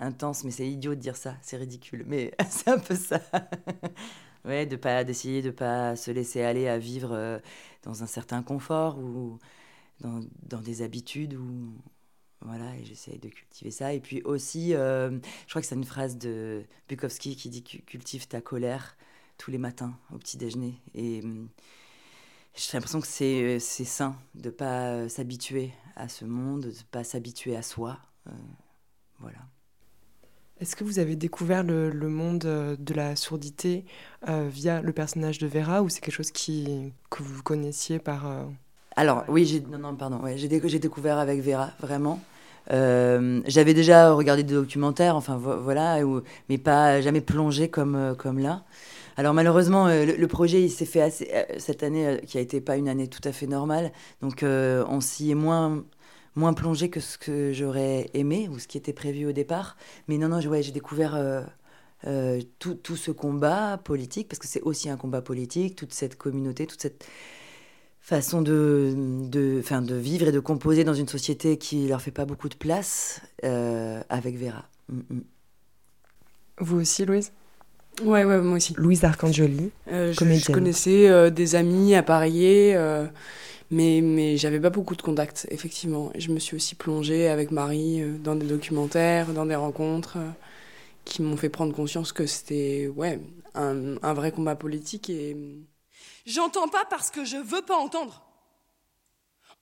intense. 0.00 0.44
Mais 0.44 0.50
c'est 0.50 0.68
idiot 0.68 0.94
de 0.94 1.00
dire 1.00 1.16
ça, 1.16 1.36
c'est 1.42 1.56
ridicule. 1.56 2.04
Mais 2.06 2.32
c'est 2.50 2.68
un 2.68 2.78
peu 2.78 2.96
ça. 2.96 3.20
ouais, 4.44 4.66
de 4.66 4.76
pas 4.76 5.04
d'essayer 5.04 5.42
de 5.42 5.50
pas 5.50 5.96
se 5.96 6.10
laisser 6.10 6.42
aller 6.42 6.68
à 6.68 6.78
vivre 6.78 7.12
euh, 7.12 7.38
dans 7.84 8.02
un 8.02 8.06
certain 8.06 8.42
confort 8.42 8.98
ou 8.98 9.38
dans, 10.00 10.20
dans 10.44 10.60
des 10.60 10.82
habitudes 10.82 11.34
ou 11.34 11.74
voilà, 12.42 12.74
et 12.76 12.84
j'essaye 12.84 13.18
de 13.18 13.28
cultiver 13.28 13.70
ça. 13.70 13.92
Et 13.92 14.00
puis 14.00 14.22
aussi, 14.22 14.74
euh, 14.74 15.10
je 15.46 15.50
crois 15.50 15.60
que 15.62 15.68
c'est 15.68 15.74
une 15.74 15.84
phrase 15.84 16.16
de 16.18 16.64
Bukowski 16.88 17.36
qui 17.36 17.50
dit 17.50 17.62
cultive 17.62 18.28
ta 18.28 18.40
colère 18.40 18.96
tous 19.38 19.50
les 19.50 19.58
matins 19.58 19.98
au 20.12 20.18
petit 20.18 20.36
déjeuner. 20.38 20.80
Et 20.94 21.20
hum, 21.22 21.48
j'ai 22.54 22.76
l'impression 22.76 23.00
que 23.00 23.06
c'est 23.06 23.58
sain 23.60 24.16
de 24.34 24.48
ne 24.48 24.50
pas 24.50 25.08
s'habituer 25.08 25.72
à 25.96 26.08
ce 26.08 26.24
monde, 26.24 26.62
de 26.62 26.68
ne 26.68 26.74
pas 26.90 27.04
s'habituer 27.04 27.56
à 27.56 27.62
soi. 27.62 27.98
Euh, 28.26 28.32
voilà. 29.20 29.38
Est-ce 30.60 30.76
que 30.76 30.84
vous 30.84 30.98
avez 30.98 31.16
découvert 31.16 31.62
le, 31.62 31.90
monde 32.08 32.44
euh, 32.44 32.76
de 32.78 32.92
la 32.92 33.16
sourdité 33.16 33.84
euh, 34.28 34.48
via 34.50 34.82
le 34.82 34.92
personnage 34.92 35.38
de 35.38 35.46
Vera 35.46 35.82
ou 35.82 35.88
c'est 35.88 36.00
quelque 36.00 36.14
chose 36.14 36.30
qui, 36.30 36.92
que 37.08 37.22
vous 37.22 37.42
connaissiez 37.42 37.98
par... 37.98 38.26
Alors 38.96 39.24
oui, 39.28 39.46
j'ai, 39.46 39.60
non, 39.60 39.78
non, 39.78 39.94
pardon, 39.94 40.18
ouais, 40.18 40.36
j'ai, 40.36 40.48
découvert 40.48 41.18
avec 41.18 41.40
Vera, 41.40 41.70
vraiment. 41.80 42.20
j'avais 42.68 43.72
déjà 43.72 44.12
regardé 44.12 44.42
des 44.42 44.54
documentaires, 44.54 45.16
enfin 45.16 45.36
voilà, 45.36 45.98
mais 46.48 46.58
pas 46.58 47.00
jamais 47.00 47.20
plongé 47.20 47.68
comme, 47.68 48.14
comme 48.18 48.38
là. 48.40 48.64
Alors 49.20 49.34
malheureusement, 49.34 49.88
le, 49.88 50.26
projet 50.26 50.62
il 50.62 50.70
s'est 50.70 50.86
fait 50.86 51.02
assez, 51.02 51.30
cette 51.58 51.82
année 51.82 52.22
qui 52.26 52.38
a 52.38 52.40
été 52.40 52.62
pas 52.62 52.78
une 52.78 52.88
année 52.88 53.06
tout 53.06 53.20
à 53.24 53.32
fait 53.32 53.46
normale, 53.46 53.92
donc 54.22 54.42
on 54.42 55.00
s'y 55.02 55.30
est 55.30 55.34
moins 55.34 55.84
moins 56.36 56.54
plongé 56.54 56.90
que 56.90 57.00
ce 57.00 57.18
que 57.18 57.52
j'aurais 57.52 58.10
aimé 58.14 58.48
ou 58.50 58.58
ce 58.58 58.66
qui 58.66 58.78
était 58.78 58.92
prévu 58.92 59.26
au 59.26 59.32
départ. 59.32 59.76
Mais 60.08 60.18
non, 60.18 60.28
non, 60.28 60.40
ouais, 60.40 60.62
j'ai 60.62 60.72
découvert 60.72 61.14
euh, 61.14 61.42
euh, 62.06 62.40
tout, 62.58 62.74
tout, 62.74 62.96
ce 62.96 63.10
combat 63.10 63.78
politique, 63.78 64.28
parce 64.28 64.38
que 64.38 64.46
c'est 64.46 64.62
aussi 64.62 64.88
un 64.88 64.96
combat 64.96 65.22
politique, 65.22 65.76
toute 65.76 65.92
cette 65.92 66.16
communauté, 66.16 66.66
toute 66.66 66.80
cette 66.80 67.06
façon 68.00 68.42
de, 68.42 68.94
de, 69.28 69.62
de 69.62 69.94
vivre 69.94 70.28
et 70.28 70.32
de 70.32 70.40
composer 70.40 70.84
dans 70.84 70.94
une 70.94 71.08
société 71.08 71.58
qui 71.58 71.86
leur 71.86 72.00
fait 72.00 72.10
pas 72.10 72.24
beaucoup 72.24 72.48
de 72.48 72.54
place 72.54 73.20
euh, 73.44 74.02
avec 74.08 74.36
Vera. 74.36 74.66
Mm, 74.88 75.00
mm. 75.10 75.20
Vous 76.58 76.80
aussi, 76.80 77.04
Louise? 77.04 77.32
Ouais, 78.02 78.24
ouais, 78.24 78.38
moi 78.38 78.56
aussi. 78.56 78.74
Louise 78.76 79.04
Arcangeli, 79.04 79.70
je, 79.86 80.12
je, 80.12 80.52
connaissais 80.52 81.30
des 81.30 81.54
amis 81.54 81.94
appareillés 81.94 82.76
mais, 83.70 84.00
mais 84.02 84.36
j'avais 84.36 84.60
pas 84.60 84.70
beaucoup 84.70 84.96
de 84.96 85.02
contacts, 85.02 85.46
effectivement. 85.50 86.10
je 86.16 86.30
me 86.32 86.40
suis 86.40 86.56
aussi 86.56 86.74
plongée 86.74 87.28
avec 87.28 87.50
Marie 87.52 88.02
euh, 88.02 88.18
dans 88.18 88.34
des 88.34 88.46
documentaires, 88.46 89.32
dans 89.32 89.46
des 89.46 89.54
rencontres 89.54 90.16
euh, 90.16 90.30
qui 91.04 91.22
m'ont 91.22 91.36
fait 91.36 91.48
prendre 91.48 91.74
conscience 91.74 92.12
que 92.12 92.26
c'était 92.26 92.88
ouais, 92.88 93.20
un, 93.54 93.96
un 94.02 94.12
vrai 94.12 94.32
combat 94.32 94.56
politique. 94.56 95.08
Et... 95.08 95.36
J'entends 96.26 96.68
pas 96.68 96.84
parce 96.90 97.10
que 97.10 97.24
je 97.24 97.36
veux 97.36 97.62
pas 97.62 97.76
entendre. 97.76 98.24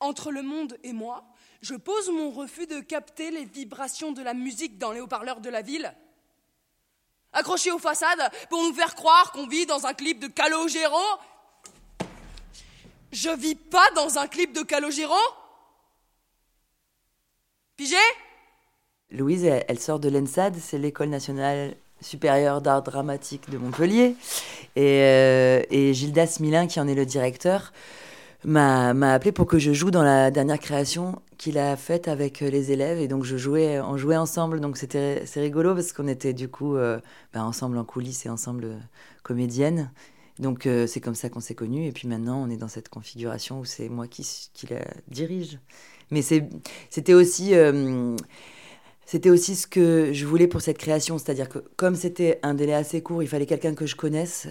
Entre 0.01 0.31
le 0.31 0.43
monde 0.43 0.77
et 0.85 0.93
moi, 0.93 1.25
je 1.61 1.75
pose 1.75 2.11
mon 2.11 2.31
refus 2.31 2.67
de 2.67 2.81
capter 2.81 3.31
les 3.31 3.45
vibrations 3.45 4.13
de 4.13 4.23
la 4.23 4.33
musique 4.33 4.79
dans 4.79 4.93
les 4.93 5.01
haut-parleurs 5.01 5.41
de 5.41 5.51
la 5.51 5.61
ville. 5.61 5.93
Accrochés 7.39 7.71
aux 7.71 7.79
façades 7.79 8.31
pour 8.51 8.61
nous 8.65 8.75
faire 8.75 8.97
croire 8.97 9.31
qu'on 9.31 9.47
vit 9.47 9.65
dans 9.65 9.87
un 9.87 9.95
clip 9.95 10.19
de 10.19 10.27
Calogero. 10.27 10.97
Je 13.13 13.31
vis 13.31 13.55
pas 13.55 13.89
dans 13.95 14.19
un 14.19 14.27
clip 14.27 14.53
de 14.53 14.63
Calogero. 14.63 15.15
Pigé 17.77 17.95
Louise, 19.13 19.45
elle, 19.45 19.79
sort 19.79 20.01
de 20.01 20.09
l'ENSAD, 20.09 20.57
c'est 20.61 20.79
l'école 20.79 21.11
nationale 21.11 21.77
supérieure 22.01 22.61
d'art 22.61 22.83
dramatique 22.83 23.49
de 23.51 23.57
Montpellier. 23.57 24.17
Et, 24.75 25.01
euh, 25.03 25.63
et, 25.71 25.95
Gildas 25.95 26.39
Milin, 26.41 26.67
qui 26.67 26.81
en 26.81 26.89
est 26.89 26.95
le 26.97 27.07
directeur, 27.07 27.73
m'a 28.45 29.13
appelé 29.13 29.33
pour 29.33 29.47
que 29.47 29.59
je 29.59 29.73
joue 29.73 29.91
dans 29.91 30.03
la 30.03 30.31
dernière 30.31 30.59
création 30.59 31.21
qu'il 31.39 31.59
a 31.59 31.77
faite 31.77 32.09
avec 32.09 32.41
les 32.41 32.73
élèves. 32.73 32.99
Et 32.99 33.09
donc, 33.09 33.25
je 33.25 33.37
jouais, 33.37 33.81
on 33.81 33.97
jouait 33.97 34.17
ensemble. 34.17 34.61
Donc, 34.61 34.77
c'était 34.77 35.23
c'est 35.27 35.41
rigolo 35.41 35.75
parce 35.75 35.93
qu'on 35.93 36.09
était 36.09 36.33
du 36.33 36.49
coup 36.49 36.77
euh, 36.77 37.01
bah, 37.33 37.45
ensemble 37.45 37.79
en 37.79 37.85
coulisses 37.85 38.27
et 38.27 38.29
ensemble 38.29 38.65
euh, 38.65 38.79
comédiennes. 39.23 39.91
Donc 40.39 40.67
euh, 40.67 40.87
c'est 40.87 41.01
comme 41.01 41.15
ça 41.17 41.29
qu'on 41.31 41.41
s'est 41.41 41.55
connus. 41.55 41.87
Et 41.87 41.93
puis 41.93 42.07
maintenant, 42.09 42.41
on 42.43 42.49
est 42.51 42.57
dans 42.57 42.69
cette 42.69 42.89
configuration 42.89 43.61
où 43.61 43.65
c'est 43.65 43.89
moi 43.89 44.07
qui, 44.07 44.25
qui, 44.55 44.67
la 44.69 44.85
dirige. 45.09 45.59
Mais 46.11 46.23
c'était 46.23 47.15
aussi... 47.15 47.55
Euh, 47.55 48.17
C'était 49.11 49.31
aussi 49.31 49.57
ce 49.57 49.67
que 49.67 50.13
je 50.13 50.27
voulais 50.27 50.49
pour 50.49 50.61
cette 50.61 50.77
création, 50.77 51.17
c'est-à-dire 51.17 51.49
que 51.49 51.61
comme 51.77 51.95
c'était 51.95 52.39
un 52.43 52.53
délai 52.53 52.75
assez 52.75 53.01
court, 53.03 53.23
il 53.23 53.27
fallait 53.27 53.47
quelqu'un 53.47 53.75
que 53.75 53.87
je 53.87 53.97
connaisse. 53.97 54.47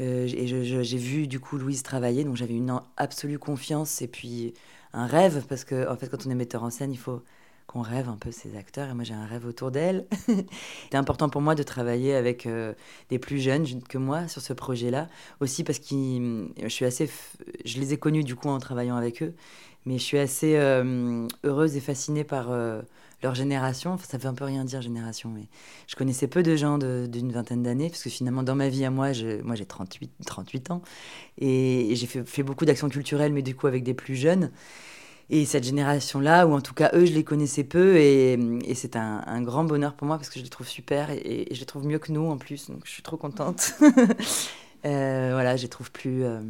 Euh, 0.00 0.26
euh, 0.26 0.28
et 0.36 0.84
j'ai 0.84 0.98
vu 0.98 1.26
du 1.26 1.40
coup 1.40 1.56
Louise 1.58 1.82
travailler, 1.82 2.24
donc 2.24 2.36
j'avais 2.36 2.54
une 2.54 2.80
absolue 2.96 3.38
confiance 3.38 4.02
et 4.02 4.08
puis 4.08 4.54
un 4.92 5.06
rêve, 5.06 5.44
parce 5.48 5.64
que 5.64 5.88
en 5.90 5.96
fait 5.96 6.08
quand 6.08 6.26
on 6.26 6.30
est 6.30 6.34
metteur 6.34 6.62
en 6.64 6.70
scène, 6.70 6.92
il 6.92 6.98
faut 6.98 7.22
qu'on 7.66 7.80
rêve 7.80 8.08
un 8.08 8.16
peu 8.16 8.30
ses 8.30 8.56
acteurs, 8.56 8.90
et 8.90 8.94
moi 8.94 9.04
j'ai 9.04 9.14
un 9.14 9.24
rêve 9.24 9.46
autour 9.46 9.70
d'elle. 9.70 10.06
C'était 10.26 10.96
important 10.96 11.28
pour 11.28 11.40
moi 11.40 11.54
de 11.54 11.62
travailler 11.62 12.14
avec 12.14 12.46
euh, 12.46 12.74
des 13.08 13.18
plus 13.18 13.38
jeunes 13.38 13.66
que 13.82 13.98
moi 13.98 14.28
sur 14.28 14.42
ce 14.42 14.52
projet-là, 14.52 15.08
aussi 15.40 15.64
parce 15.64 15.78
que 15.78 15.84
je 16.62 16.68
suis 16.68 16.84
assez, 16.84 17.08
je 17.64 17.80
les 17.80 17.92
ai 17.92 17.96
connus 17.96 18.24
du 18.24 18.34
coup 18.36 18.48
en 18.48 18.58
travaillant 18.58 18.96
avec 18.96 19.22
eux, 19.22 19.34
mais 19.86 19.98
je 19.98 20.04
suis 20.04 20.18
assez 20.18 20.56
heureuse 20.56 21.76
et 21.76 21.80
fascinée 21.80 22.24
par 22.24 22.48
leur 23.22 23.34
génération, 23.34 23.96
ça 23.98 24.18
veut 24.18 24.28
un 24.28 24.34
peu 24.34 24.44
rien 24.44 24.64
dire 24.64 24.82
génération, 24.82 25.30
mais 25.30 25.48
je 25.86 25.96
connaissais 25.96 26.26
peu 26.26 26.42
de 26.42 26.56
gens 26.56 26.78
d'une 26.78 27.32
vingtaine 27.32 27.62
d'années, 27.62 27.88
parce 27.88 28.02
que 28.02 28.10
finalement 28.10 28.42
dans 28.42 28.54
ma 28.54 28.68
vie 28.68 28.84
à 28.84 28.90
moi, 28.90 29.12
je, 29.12 29.42
moi 29.42 29.54
j'ai 29.54 29.66
38, 29.66 30.10
38 30.26 30.70
ans, 30.70 30.82
et, 31.38 31.90
j'ai 31.94 32.06
fait, 32.06 32.42
beaucoup 32.42 32.64
d'actions 32.64 32.88
culturelles, 32.88 33.32
mais 33.32 33.42
du 33.42 33.54
coup 33.54 33.66
avec 33.66 33.82
des 33.82 33.94
plus 33.94 34.16
jeunes. 34.16 34.50
Et 35.30 35.46
cette 35.46 35.64
génération-là, 35.64 36.46
ou 36.46 36.52
en 36.52 36.60
tout 36.60 36.74
cas 36.74 36.90
eux, 36.92 37.06
je 37.06 37.12
les 37.12 37.24
connaissais 37.24 37.64
peu, 37.64 37.96
et, 37.96 38.38
c'est 38.74 38.96
un, 38.96 39.42
grand 39.42 39.64
bonheur 39.64 39.94
pour 39.94 40.06
moi 40.06 40.18
parce 40.18 40.28
que 40.28 40.38
je 40.38 40.44
les 40.44 40.50
trouve 40.50 40.68
super, 40.68 41.10
et, 41.10 41.48
je 41.50 41.60
les 41.60 41.66
trouve 41.66 41.86
mieux 41.86 41.98
que 41.98 42.12
nous 42.12 42.28
en 42.28 42.36
plus, 42.36 42.68
donc 42.70 42.82
je 42.84 42.90
suis 42.90 43.02
trop 43.02 43.16
contente. 43.16 43.74
Euh, 44.86 45.30
voilà, 45.32 45.56
je 45.56 45.62
les 45.62 45.68
trouve 45.70 45.90
plus, 45.90 46.24
euh, 46.24 46.42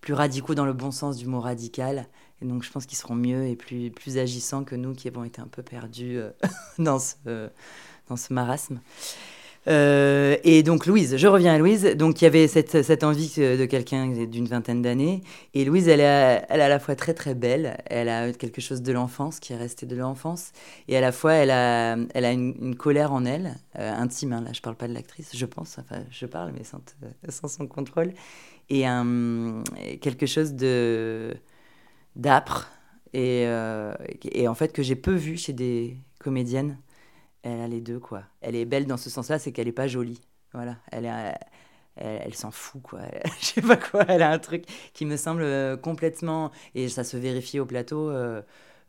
plus 0.00 0.14
radicaux 0.14 0.56
dans 0.56 0.64
le 0.64 0.72
bon 0.72 0.90
sens 0.90 1.16
du 1.16 1.26
mot 1.26 1.40
radical, 1.40 2.08
et 2.42 2.44
donc 2.44 2.62
je 2.62 2.70
pense 2.70 2.86
qu'ils 2.86 2.98
seront 2.98 3.14
mieux 3.14 3.46
et 3.46 3.56
plus, 3.56 3.90
plus 3.90 4.18
agissants 4.18 4.64
que 4.64 4.74
nous 4.74 4.94
qui 4.94 5.08
avons 5.08 5.24
été 5.24 5.40
un 5.40 5.46
peu 5.46 5.62
perdus 5.62 6.18
euh, 6.18 6.30
dans, 6.78 6.98
ce, 6.98 7.48
dans 8.08 8.16
ce 8.16 8.32
marasme. 8.32 8.80
Euh, 9.68 10.36
et 10.44 10.62
donc 10.62 10.86
Louise, 10.86 11.16
je 11.16 11.26
reviens 11.26 11.54
à 11.54 11.58
Louise. 11.58 11.96
Donc 11.96 12.20
il 12.20 12.24
y 12.24 12.26
avait 12.26 12.46
cette, 12.46 12.82
cette 12.82 13.02
envie 13.02 13.34
de 13.36 13.64
quelqu'un 13.64 14.08
d'une 14.26 14.46
vingtaine 14.46 14.82
d'années. 14.82 15.22
Et 15.54 15.64
Louise, 15.64 15.88
elle, 15.88 16.00
est 16.00 16.44
elle 16.48 16.60
est 16.60 16.64
à 16.64 16.68
la 16.68 16.78
fois 16.78 16.94
très 16.94 17.14
très 17.14 17.34
belle, 17.34 17.78
elle 17.86 18.08
a 18.08 18.32
quelque 18.32 18.60
chose 18.60 18.82
de 18.82 18.92
l'enfance 18.92 19.40
qui 19.40 19.52
est 19.52 19.56
resté 19.56 19.86
de 19.86 19.96
l'enfance. 19.96 20.52
Et 20.88 20.96
à 20.96 21.00
la 21.00 21.12
fois, 21.12 21.32
elle 21.32 21.50
a, 21.50 21.96
elle 22.14 22.24
a 22.24 22.32
une, 22.32 22.76
colère 22.76 23.12
en 23.12 23.24
elle, 23.24 23.56
euh, 23.78 23.92
intime. 23.92 24.32
Hein. 24.32 24.42
là, 24.42 24.52
je 24.52 24.60
parle 24.60 24.76
pas 24.76 24.88
de 24.88 24.94
l'actrice, 24.94 25.30
je 25.34 25.46
pense. 25.46 25.78
Enfin, 25.78 26.02
je 26.10 26.26
parle, 26.26 26.52
mais 26.52 26.64
sans, 26.64 26.80
sans 27.28 27.48
son 27.48 27.66
contrôle. 27.66 28.12
Et 28.68 28.84
quelque 30.00 30.26
chose 30.26 30.54
de 30.54 31.36
d'âpre 32.16 32.70
et, 33.12 33.44
euh, 33.46 33.94
et, 34.22 34.48
en 34.48 34.54
fait 34.54 34.72
que 34.72 34.82
j'ai 34.82 34.96
peu 34.96 35.14
vu 35.14 35.36
chez 35.36 35.52
des 35.52 35.98
comédiennes. 36.18 36.78
Elle 37.42 37.60
a 37.60 37.68
les 37.68 37.80
deux 37.80 38.00
quoi. 38.00 38.24
Elle 38.40 38.56
est 38.56 38.64
belle 38.64 38.86
dans 38.86 38.96
ce 38.96 39.08
sens-là, 39.10 39.38
c'est 39.38 39.52
qu'elle 39.52 39.68
est 39.68 39.72
pas 39.72 39.86
jolie. 39.86 40.20
Voilà, 40.52 40.78
elle 40.90 41.06
elle, 41.96 42.34
s'en 42.34 42.50
fout 42.50 42.82
quoi. 42.82 43.00
Je 43.40 43.46
sais 43.46 43.62
pas 43.62 43.76
quoi. 43.76 44.04
Elle 44.08 44.22
a 44.22 44.30
un 44.30 44.38
truc 44.38 44.64
qui 44.92 45.06
me 45.06 45.16
semble 45.16 45.42
euh, 45.42 45.76
complètement 45.76 46.50
et 46.74 46.88
ça 46.88 47.04
se 47.04 47.16
vérifie 47.16 47.60
au 47.60 47.66
plateau. 47.66 48.10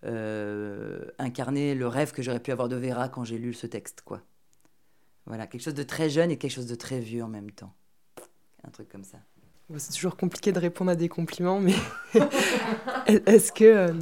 Euh, 0.03 1.09
incarner 1.17 1.73
le 1.73 1.87
rêve 1.87 2.11
que 2.11 2.21
j'aurais 2.21 2.39
pu 2.39 2.51
avoir 2.51 2.69
de 2.69 2.75
Vera 2.75 3.09
quand 3.09 3.23
j'ai 3.23 3.37
lu 3.39 3.53
ce 3.53 3.65
texte 3.65 4.01
quoi. 4.01 4.21
Voilà, 5.25 5.47
quelque 5.47 5.61
chose 5.61 5.73
de 5.73 5.83
très 5.83 6.09
jeune 6.09 6.31
et 6.31 6.37
quelque 6.37 6.51
chose 6.51 6.67
de 6.67 6.75
très 6.75 6.99
vieux 6.99 7.23
en 7.23 7.27
même 7.27 7.51
temps. 7.51 7.73
Un 8.63 8.69
truc 8.69 8.89
comme 8.89 9.03
ça. 9.03 9.17
C'est 9.75 9.93
toujours 9.93 10.15
compliqué 10.15 10.53
de 10.53 10.59
répondre 10.59 10.91
à 10.91 10.95
des 10.95 11.09
compliments, 11.09 11.59
mais 11.59 11.73
est-ce 13.25 13.51
que. 13.51 13.65
Euh, 13.65 13.93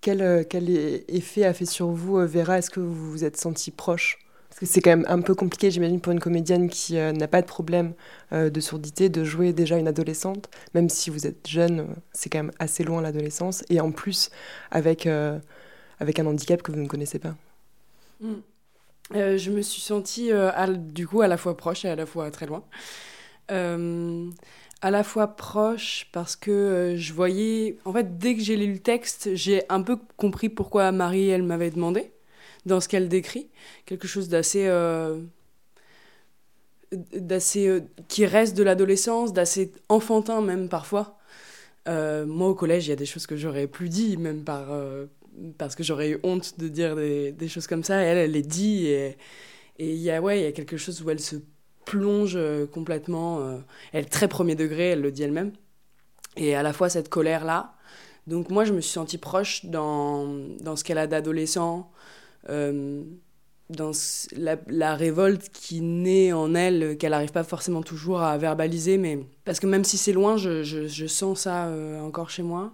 quel, 0.00 0.20
euh, 0.20 0.42
quel, 0.48 0.68
effet 0.68 1.44
a 1.44 1.54
fait 1.54 1.64
sur 1.64 1.88
vous, 1.88 2.18
euh, 2.18 2.26
Vera? 2.26 2.58
Est-ce 2.58 2.70
que 2.70 2.80
vous 2.80 3.10
vous 3.12 3.24
êtes 3.24 3.36
senti 3.36 3.70
proche? 3.70 4.18
Parce 4.48 4.58
que 4.58 4.66
c'est 4.66 4.80
quand 4.80 4.90
même 4.90 5.06
un 5.08 5.20
peu 5.20 5.36
compliqué, 5.36 5.70
j'imagine, 5.70 6.00
pour 6.00 6.12
une 6.12 6.18
comédienne 6.18 6.68
qui 6.68 6.94
n'a 6.94 7.26
pas 7.26 7.40
de 7.40 7.46
problème 7.46 7.94
de 8.32 8.60
surdité, 8.60 9.08
de 9.08 9.24
jouer 9.24 9.54
déjà 9.54 9.78
une 9.78 9.88
adolescente. 9.88 10.50
Même 10.74 10.90
si 10.90 11.08
vous 11.08 11.26
êtes 11.26 11.48
jeune, 11.48 11.86
c'est 12.12 12.28
quand 12.28 12.40
même 12.40 12.52
assez 12.58 12.84
loin 12.84 13.00
l'adolescence. 13.00 13.64
Et 13.70 13.80
en 13.80 13.92
plus, 13.92 14.30
avec, 14.70 15.08
avec 16.00 16.18
un 16.18 16.26
handicap 16.26 16.60
que 16.60 16.70
vous 16.70 16.78
ne 16.78 16.86
connaissez 16.86 17.18
pas. 17.18 17.34
Mm. 18.20 18.34
je 19.14 19.50
me 19.50 19.62
suis 19.62 19.80
sentie, 19.80 20.30
du 20.76 21.08
coup, 21.08 21.22
à 21.22 21.28
la 21.28 21.38
fois 21.38 21.56
proche 21.56 21.86
et 21.86 21.88
à 21.88 21.96
la 21.96 22.04
fois 22.04 22.30
très 22.30 22.44
loin. 22.44 22.62
Euh, 23.52 24.30
à 24.84 24.90
la 24.90 25.04
fois 25.04 25.28
proche 25.28 26.08
parce 26.10 26.34
que 26.34 26.50
euh, 26.50 26.96
je 26.96 27.12
voyais, 27.12 27.78
en 27.84 27.92
fait, 27.92 28.18
dès 28.18 28.34
que 28.34 28.40
j'ai 28.40 28.56
lu 28.56 28.72
le 28.72 28.78
texte, 28.80 29.30
j'ai 29.34 29.62
un 29.68 29.82
peu 29.82 29.96
compris 30.16 30.48
pourquoi 30.48 30.90
Marie, 30.90 31.28
elle 31.28 31.44
m'avait 31.44 31.70
demandé, 31.70 32.12
dans 32.66 32.80
ce 32.80 32.88
qu'elle 32.88 33.08
décrit, 33.08 33.48
quelque 33.86 34.08
chose 34.08 34.28
d'assez... 34.28 34.66
Euh, 34.66 35.20
d'assez 37.14 37.82
qui 38.08 38.26
reste 38.26 38.56
de 38.56 38.62
l'adolescence, 38.62 39.32
d'assez 39.32 39.72
enfantin 39.88 40.42
même 40.42 40.68
parfois. 40.68 41.16
moi 41.86 42.48
au 42.48 42.54
collège, 42.54 42.86
il 42.86 42.90
y 42.90 42.92
a 42.92 42.96
des 42.96 43.06
choses 43.06 43.26
que 43.26 43.36
j'aurais 43.36 43.66
plus 43.66 43.88
dit, 43.88 44.18
même 44.18 44.44
par, 44.44 44.66
parce 45.56 45.74
que 45.74 45.82
j'aurais 45.82 46.10
eu 46.10 46.18
honte 46.22 46.58
de 46.58 46.68
dire 46.68 46.94
des, 46.96 47.32
des, 47.32 47.48
choses 47.48 47.66
comme 47.66 47.82
ça. 47.82 47.96
elle, 47.96 48.18
elle 48.18 48.32
les 48.32 48.42
dit 48.42 48.88
et 48.88 49.16
il 49.78 49.96
y 49.96 50.10
a 50.10 50.20
ouais, 50.20 50.40
il 50.40 50.42
y 50.42 50.46
a 50.46 50.52
quelque 50.52 50.76
chose 50.76 51.02
où 51.02 51.08
elle 51.08 51.20
se 51.20 51.36
plonge 51.84 52.34
euh, 52.36 52.66
complètement. 52.66 53.40
Euh, 53.40 53.58
elle 53.92 54.04
est 54.04 54.08
très 54.08 54.28
premier 54.28 54.54
degré, 54.54 54.90
elle 54.90 55.00
le 55.00 55.12
dit 55.12 55.22
elle-même. 55.22 55.52
Et 56.36 56.54
à 56.54 56.62
la 56.62 56.72
fois 56.72 56.88
cette 56.88 57.08
colère-là. 57.08 57.74
Donc 58.26 58.50
moi, 58.50 58.64
je 58.64 58.72
me 58.72 58.80
suis 58.80 58.92
sentie 58.92 59.18
proche 59.18 59.64
dans, 59.66 60.26
dans 60.60 60.76
ce 60.76 60.84
qu'elle 60.84 60.98
a 60.98 61.06
d'adolescent, 61.06 61.90
euh, 62.48 63.02
dans 63.68 63.90
la, 64.36 64.94
révolte 64.94 65.48
qui 65.52 65.80
naît 65.80 66.32
en 66.32 66.54
elle, 66.54 66.96
qu'elle 66.98 67.10
n'arrive 67.10 67.32
pas 67.32 67.42
forcément 67.42 67.82
toujours 67.82 68.22
à 68.22 68.38
verbaliser. 68.38 68.96
mais 68.96 69.18
Parce 69.44 69.58
que 69.58 69.66
même 69.66 69.84
si 69.84 69.98
c'est 69.98 70.12
loin, 70.12 70.36
je, 70.36 70.62
je, 70.62 71.06
sens 71.06 71.40
ça 71.40 71.68
encore 72.00 72.30
chez 72.30 72.42
moi. 72.42 72.72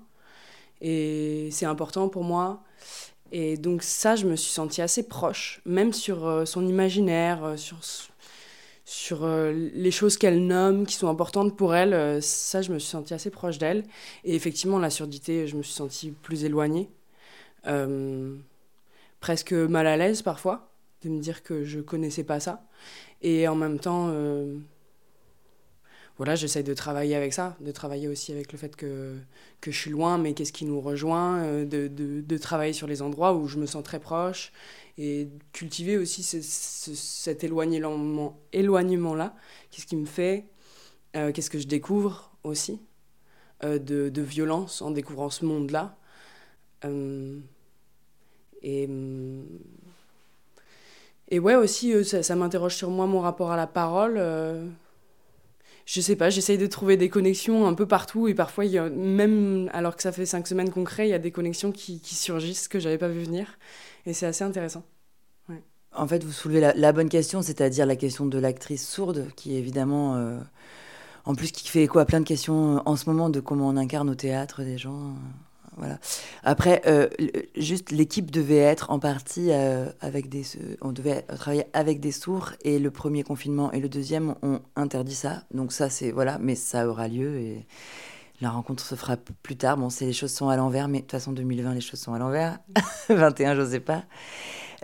Et 0.83 1.49
c'est 1.51 1.67
important 1.67 2.09
pour 2.09 2.25
moi. 2.25 2.63
Et 3.33 3.57
donc 3.57 3.83
ça, 3.83 4.17
je 4.17 4.27
me 4.27 4.37
suis 4.37 4.53
sentie 4.53 4.83
assez 4.83 5.09
proche, 5.09 5.63
même 5.65 5.93
sur 5.93 6.47
son 6.47 6.67
imaginaire, 6.67 7.55
sur 7.57 7.79
sur 8.89 9.25
euh, 9.25 9.53
les 9.53 9.91
choses 9.91 10.17
qu'elle 10.17 10.47
nomme, 10.47 10.87
qui 10.87 10.95
sont 10.95 11.09
importantes 11.09 11.55
pour 11.55 11.75
elle. 11.75 11.93
Euh, 11.93 12.23
ça, 12.23 12.63
je 12.63 12.73
me 12.73 12.79
suis 12.79 12.89
sentie 12.89 13.13
assez 13.13 13.29
proche 13.29 13.59
d'elle. 13.59 13.85
Et 14.25 14.35
effectivement, 14.35 14.79
la 14.79 14.89
surdité, 14.89 15.47
je 15.47 15.57
me 15.57 15.63
suis 15.63 15.75
sentie 15.75 16.11
plus 16.11 16.45
éloignée. 16.45 16.89
Euh, 17.67 18.35
presque 19.21 19.53
mal 19.53 19.87
à 19.87 19.99
l'aise 19.99 20.23
parfois, 20.23 20.71
de 21.03 21.11
me 21.11 21.21
dire 21.21 21.43
que 21.43 21.65
je 21.65 21.81
connaissais 21.81 22.25
pas 22.25 22.41
ça. 22.41 22.65
Et 23.21 23.47
en 23.47 23.57
même 23.57 23.79
temps, 23.79 24.11
voilà, 26.19 26.35
j'essaye 26.35 26.65
de 26.65 26.75
travailler 26.75 27.15
avec 27.15 27.33
ça, 27.33 27.57
de 27.61 27.71
travailler 27.71 28.09
aussi 28.09 28.33
avec 28.33 28.51
le 28.51 28.59
fait 28.59 28.75
que, 28.75 29.15
je 29.65 29.71
suis 29.71 29.91
loin, 29.91 30.19
mais 30.19 30.35
qu'est-ce 30.35 30.53
qui 30.53 30.65
nous 30.65 30.81
rejoint, 30.81 31.45
euh, 31.45 31.65
de, 31.65 32.37
travailler 32.39 32.73
sur 32.73 32.89
les 32.89 33.03
endroits 33.03 33.35
où 33.35 33.47
je 33.47 33.57
me 33.57 33.67
sens 33.67 33.85
très 33.85 34.01
proche 34.01 34.53
et 34.99 35.29
cultiver 35.53 35.97
aussi 35.97 36.25
cet 36.25 37.45
éloignement-là. 37.45 38.35
Éloignement 38.53 39.31
qu'est-ce 39.71 39.87
qui 39.87 39.95
me 39.95 40.07
fait, 40.07 40.47
euh, 41.15 41.31
qu'est-ce 41.31 41.51
que 41.51 41.61
je 41.61 41.69
découvre 41.69 42.33
aussi 42.43 42.81
euh, 43.63 43.79
de, 43.79 44.23
violence 44.23 44.83
en 44.83 44.91
découvrant 44.91 45.31
ce 45.31 45.45
monde-là. 45.45 45.97
et. 48.63 48.89
Et 51.31 51.41
ouais, 51.41 51.57
aussi, 51.57 51.93
ça 52.07 52.37
m'interroge 52.37 52.75
sur 52.75 52.89
moi, 52.89 53.07
mon 53.07 53.21
rapport 53.21 53.51
à 53.51 53.57
la 53.57 53.67
parole 53.67 54.19
je 55.89 56.03
sais 56.03 56.17
pas, 56.17 56.29
j'essaye 56.29 56.59
de 56.59 56.67
trouver 56.67 56.99
des 56.99 57.09
connexions 57.09 57.67
un 57.67 57.73
peu 57.73 57.87
partout 57.87 58.29
et 58.29 58.35
parfois, 58.35 58.67
il 58.67 58.73
y 58.73 58.77
a, 58.77 58.91
même 58.91 59.71
alors 59.73 59.97
que 59.97 60.03
ça 60.03 60.13
fait 60.13 60.27
cinq 60.27 60.47
semaines 60.47 60.69
qu'on 60.69 60.85
il 60.99 61.07
y 61.07 61.15
a 61.15 61.19
des 61.19 61.31
connexions 61.31 61.73
qui, 61.73 62.01
qui 62.01 62.15
surgissent 62.15 62.69
que 62.69 62.79
j'avais 62.79 62.99
pas 62.99 63.09
vu 63.09 63.23
venir 63.23 63.59
et 64.05 64.13
c'est 64.13 64.27
assez 64.27 64.45
intéressant. 64.45 64.85
En 65.95 66.07
fait, 66.07 66.23
vous 66.23 66.31
soulevez 66.33 66.61
la, 66.75 66.93
bonne 66.93 67.09
question, 67.09 67.41
c'est-à-dire 67.41 67.87
la 67.87 67.97
question 67.97 68.27
de 68.27 68.39
l'actrice 68.39 68.87
sourde, 68.87 69.29
qui 69.35 69.57
évidemment, 69.57 70.17
euh, 70.17 70.39
en 71.25 71.35
plus, 71.35 71.51
qui 71.51 71.67
fait 71.67 71.85
écho 71.85 71.99
à 71.99 72.05
plein 72.05 72.21
de 72.21 72.27
questions 72.27 72.83
en 72.85 72.95
ce 72.95 73.09
moment 73.09 73.31
de 73.31 73.41
comment 73.41 73.69
on 73.69 73.77
incarne 73.79 74.11
au 74.11 74.15
théâtre 74.15 74.63
des 74.63 74.77
gens. 74.77 75.15
Après, 76.43 76.83
euh, 76.87 77.09
juste 77.57 77.91
l'équipe 77.91 78.31
devait 78.31 78.57
être 78.57 78.91
en 78.91 78.99
partie 78.99 79.49
euh, 79.51 79.87
avec 80.01 80.29
des, 80.29 80.45
on 80.81 80.93
devait 80.93 81.23
travailler 81.23 81.67
avec 81.73 82.01
des 82.01 82.13
sourds 82.13 82.53
et 82.63 82.79
le 82.79 82.91
premier 82.91 83.23
confinement 83.23 83.73
et 83.73 83.81
le 83.81 83.89
deuxième 83.89 84.35
ont 84.43 84.61
interdit 84.77 85.15
ça. 85.15 85.43
Donc 85.53 85.73
ça 85.73 85.91
c'est 85.91 86.11
voilà, 86.11 86.39
mais 86.41 86.55
ça 86.55 86.89
aura 86.89 87.09
lieu 87.09 87.39
et 87.39 87.67
la 88.41 88.51
rencontre 88.51 88.85
se 88.85 88.95
fera 88.95 89.17
plus 89.17 89.57
tard. 89.57 89.77
Bon, 89.77 89.91
c'est 89.91 90.07
les 90.07 90.13
choses 90.13 90.33
sont 90.33 90.49
à 90.49 90.57
l'envers, 90.57 90.89
mais 90.89 90.99
de 90.99 91.03
toute 91.03 91.13
façon 91.13 91.33
2020 91.33 91.75
les 91.75 91.81
choses 91.81 92.01
sont 92.01 92.15
à 92.15 92.19
l'envers. 92.19 92.59
21, 93.09 93.55
je 93.57 93.67
sais 93.67 93.81
pas. 93.81 94.05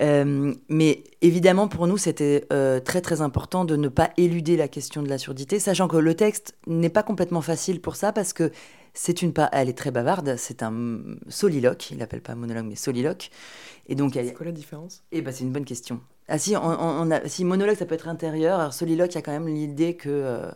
Euh, 0.00 0.52
mais 0.68 1.04
évidemment, 1.22 1.68
pour 1.68 1.86
nous, 1.86 1.96
c'était 1.96 2.48
très 2.84 3.00
très 3.00 3.20
important 3.20 3.64
de 3.64 3.76
ne 3.76 3.88
pas 3.88 4.10
éluder 4.16 4.56
la 4.56 4.66
question 4.66 5.02
de 5.02 5.08
la 5.08 5.18
surdité, 5.18 5.60
sachant 5.60 5.86
que 5.86 5.96
le 5.96 6.14
texte 6.14 6.56
n'est 6.66 6.88
pas 6.88 7.04
complètement 7.04 7.42
facile 7.42 7.80
pour 7.80 7.94
ça, 7.94 8.12
parce 8.12 8.32
que 8.32 8.50
c'est 8.94 9.22
une 9.22 9.32
pa- 9.32 9.50
elle 9.52 9.68
est 9.68 9.76
très 9.78 9.90
bavarde, 9.90 10.36
c'est 10.36 10.62
un 10.62 11.00
soliloque, 11.28 11.90
il 11.90 11.98
l'appelle 11.98 12.22
pas 12.22 12.34
monologue 12.34 12.66
mais 12.66 12.76
soliloque. 12.76 13.30
Et 13.88 13.94
donc 13.96 14.16
elle, 14.16 14.28
C'est 14.28 14.34
quoi 14.34 14.46
la 14.46 14.52
différence? 14.52 15.02
Eh 15.12 15.22
ben, 15.22 15.32
c'est 15.32 15.44
une 15.44 15.52
bonne 15.52 15.64
question. 15.66 16.00
Ah 16.28 16.38
si, 16.38 16.56
on, 16.56 16.62
on- 16.64 17.02
on 17.08 17.10
a, 17.10 17.28
si 17.28 17.44
monologue 17.44 17.76
ça 17.76 17.86
peut 17.86 17.94
être 17.94 18.08
intérieur, 18.08 18.60
alors 18.60 18.72
soliloque 18.74 19.12
il 19.12 19.16
y 19.16 19.18
a 19.18 19.22
quand 19.22 19.32
même 19.32 19.48
l'idée 19.48 19.94
que 19.96 20.08
euh, 20.10 20.50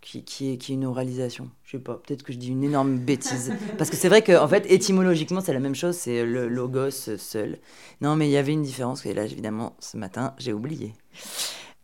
qui, 0.00 0.24
qui 0.24 0.52
est 0.52 0.58
qui 0.58 0.72
est 0.72 0.74
une 0.76 0.84
oralisation. 0.86 1.50
Je 1.64 1.72
sais 1.72 1.82
pas, 1.82 1.94
peut-être 1.96 2.22
que 2.22 2.32
je 2.32 2.38
dis 2.38 2.48
une 2.50 2.64
énorme 2.64 2.98
bêtise 2.98 3.52
parce 3.78 3.90
que 3.90 3.96
c'est 3.96 4.08
vrai 4.08 4.22
que 4.22 4.38
en 4.38 4.48
fait 4.48 4.70
étymologiquement 4.70 5.40
c'est 5.40 5.52
la 5.54 5.60
même 5.60 5.74
chose, 5.74 5.96
c'est 5.96 6.24
le 6.24 6.48
logos 6.48 6.90
seul. 7.18 7.58
Non 8.00 8.16
mais 8.16 8.28
il 8.28 8.32
y 8.32 8.36
avait 8.36 8.52
une 8.52 8.62
différence 8.62 9.04
et 9.06 9.14
là 9.14 9.24
évidemment 9.24 9.76
ce 9.80 9.96
matin 9.96 10.34
j'ai 10.38 10.52
oublié. 10.52 10.92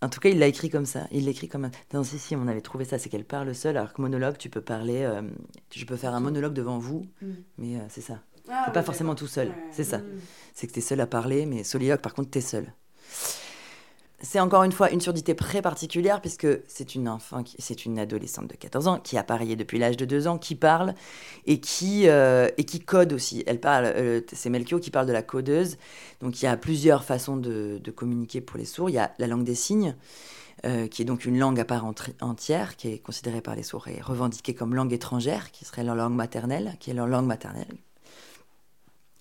En 0.02 0.08
tout 0.08 0.20
cas, 0.20 0.28
il 0.28 0.38
l'a 0.38 0.48
écrit 0.48 0.68
comme 0.68 0.84
ça. 0.84 1.06
Il 1.12 1.24
l'écrit 1.26 1.48
comme 1.48 1.64
un... 1.66 1.70
Non, 1.94 2.02
si, 2.02 2.18
si, 2.18 2.34
on 2.34 2.48
avait 2.48 2.60
trouvé 2.60 2.84
ça. 2.84 2.98
C'est 2.98 3.08
qu'elle 3.08 3.24
parle 3.24 3.54
seule, 3.54 3.76
alors 3.76 3.92
que 3.92 4.02
monologue, 4.02 4.36
tu 4.36 4.50
peux 4.50 4.60
parler... 4.60 5.02
euh, 5.02 5.22
je 5.72 5.84
peux 5.86 5.96
faire 5.96 6.12
un 6.14 6.20
monologue 6.20 6.52
devant 6.52 6.78
vous, 6.78 7.06
mais 7.56 7.76
euh, 7.76 7.80
c'est 7.88 8.00
ça. 8.00 8.20
T'es 8.44 8.72
pas 8.72 8.82
forcément 8.82 9.14
tout 9.14 9.28
seul, 9.28 9.52
c'est 9.70 9.84
ça. 9.84 10.00
C'est 10.52 10.66
que 10.66 10.72
t'es 10.72 10.80
seul 10.80 11.00
à 11.00 11.06
parler, 11.06 11.46
mais 11.46 11.62
soliloque, 11.62 12.02
par 12.02 12.12
contre, 12.12 12.30
t'es 12.30 12.40
seul. 12.40 12.66
C'est 14.24 14.38
encore 14.38 14.62
une 14.62 14.70
fois 14.70 14.90
une 14.92 15.00
surdité 15.00 15.34
très 15.34 15.62
particulière, 15.62 16.20
puisque 16.20 16.46
c'est 16.68 16.94
une 16.94 17.08
enfant, 17.08 17.42
c'est 17.58 17.84
une 17.84 17.98
adolescente 17.98 18.46
de 18.46 18.54
14 18.54 18.86
ans, 18.86 18.98
qui 18.98 19.18
a 19.18 19.24
parié 19.24 19.56
depuis 19.56 19.80
l'âge 19.80 19.96
de 19.96 20.04
2 20.04 20.28
ans, 20.28 20.38
qui 20.38 20.54
parle, 20.54 20.94
et 21.46 21.60
qui, 21.60 22.08
euh, 22.08 22.48
et 22.56 22.64
qui 22.64 22.78
code 22.78 23.12
aussi. 23.12 23.42
Elle 23.48 23.58
parle, 23.58 23.86
euh, 23.86 24.20
c'est 24.32 24.48
Melchior 24.48 24.80
qui 24.80 24.92
parle 24.92 25.06
de 25.06 25.12
la 25.12 25.22
codeuse. 25.22 25.76
Donc 26.20 26.40
il 26.40 26.44
y 26.44 26.48
a 26.48 26.56
plusieurs 26.56 27.02
façons 27.02 27.36
de, 27.36 27.80
communiquer 27.96 28.40
pour 28.40 28.58
les 28.58 28.64
sourds. 28.64 28.90
Il 28.90 28.94
y 28.94 28.98
a 28.98 29.12
la 29.18 29.26
langue 29.26 29.44
des 29.44 29.56
signes, 29.56 29.96
euh, 30.64 30.86
qui 30.86 31.02
est 31.02 31.04
donc 31.04 31.24
une 31.24 31.38
langue 31.38 31.58
à 31.58 31.64
part 31.64 31.84
entière, 32.20 32.76
qui 32.76 32.88
est 32.88 32.98
considérée 32.98 33.40
par 33.40 33.56
les 33.56 33.64
sourds 33.64 33.88
et 33.88 34.00
revendiquée 34.00 34.54
comme 34.54 34.74
langue 34.76 34.92
étrangère, 34.92 35.50
qui 35.50 35.64
serait 35.64 35.82
leur 35.82 35.96
langue 35.96 36.14
maternelle, 36.14 36.76
qui 36.78 36.90
est 36.90 36.94
leur 36.94 37.08
langue 37.08 37.26
maternelle. 37.26 37.66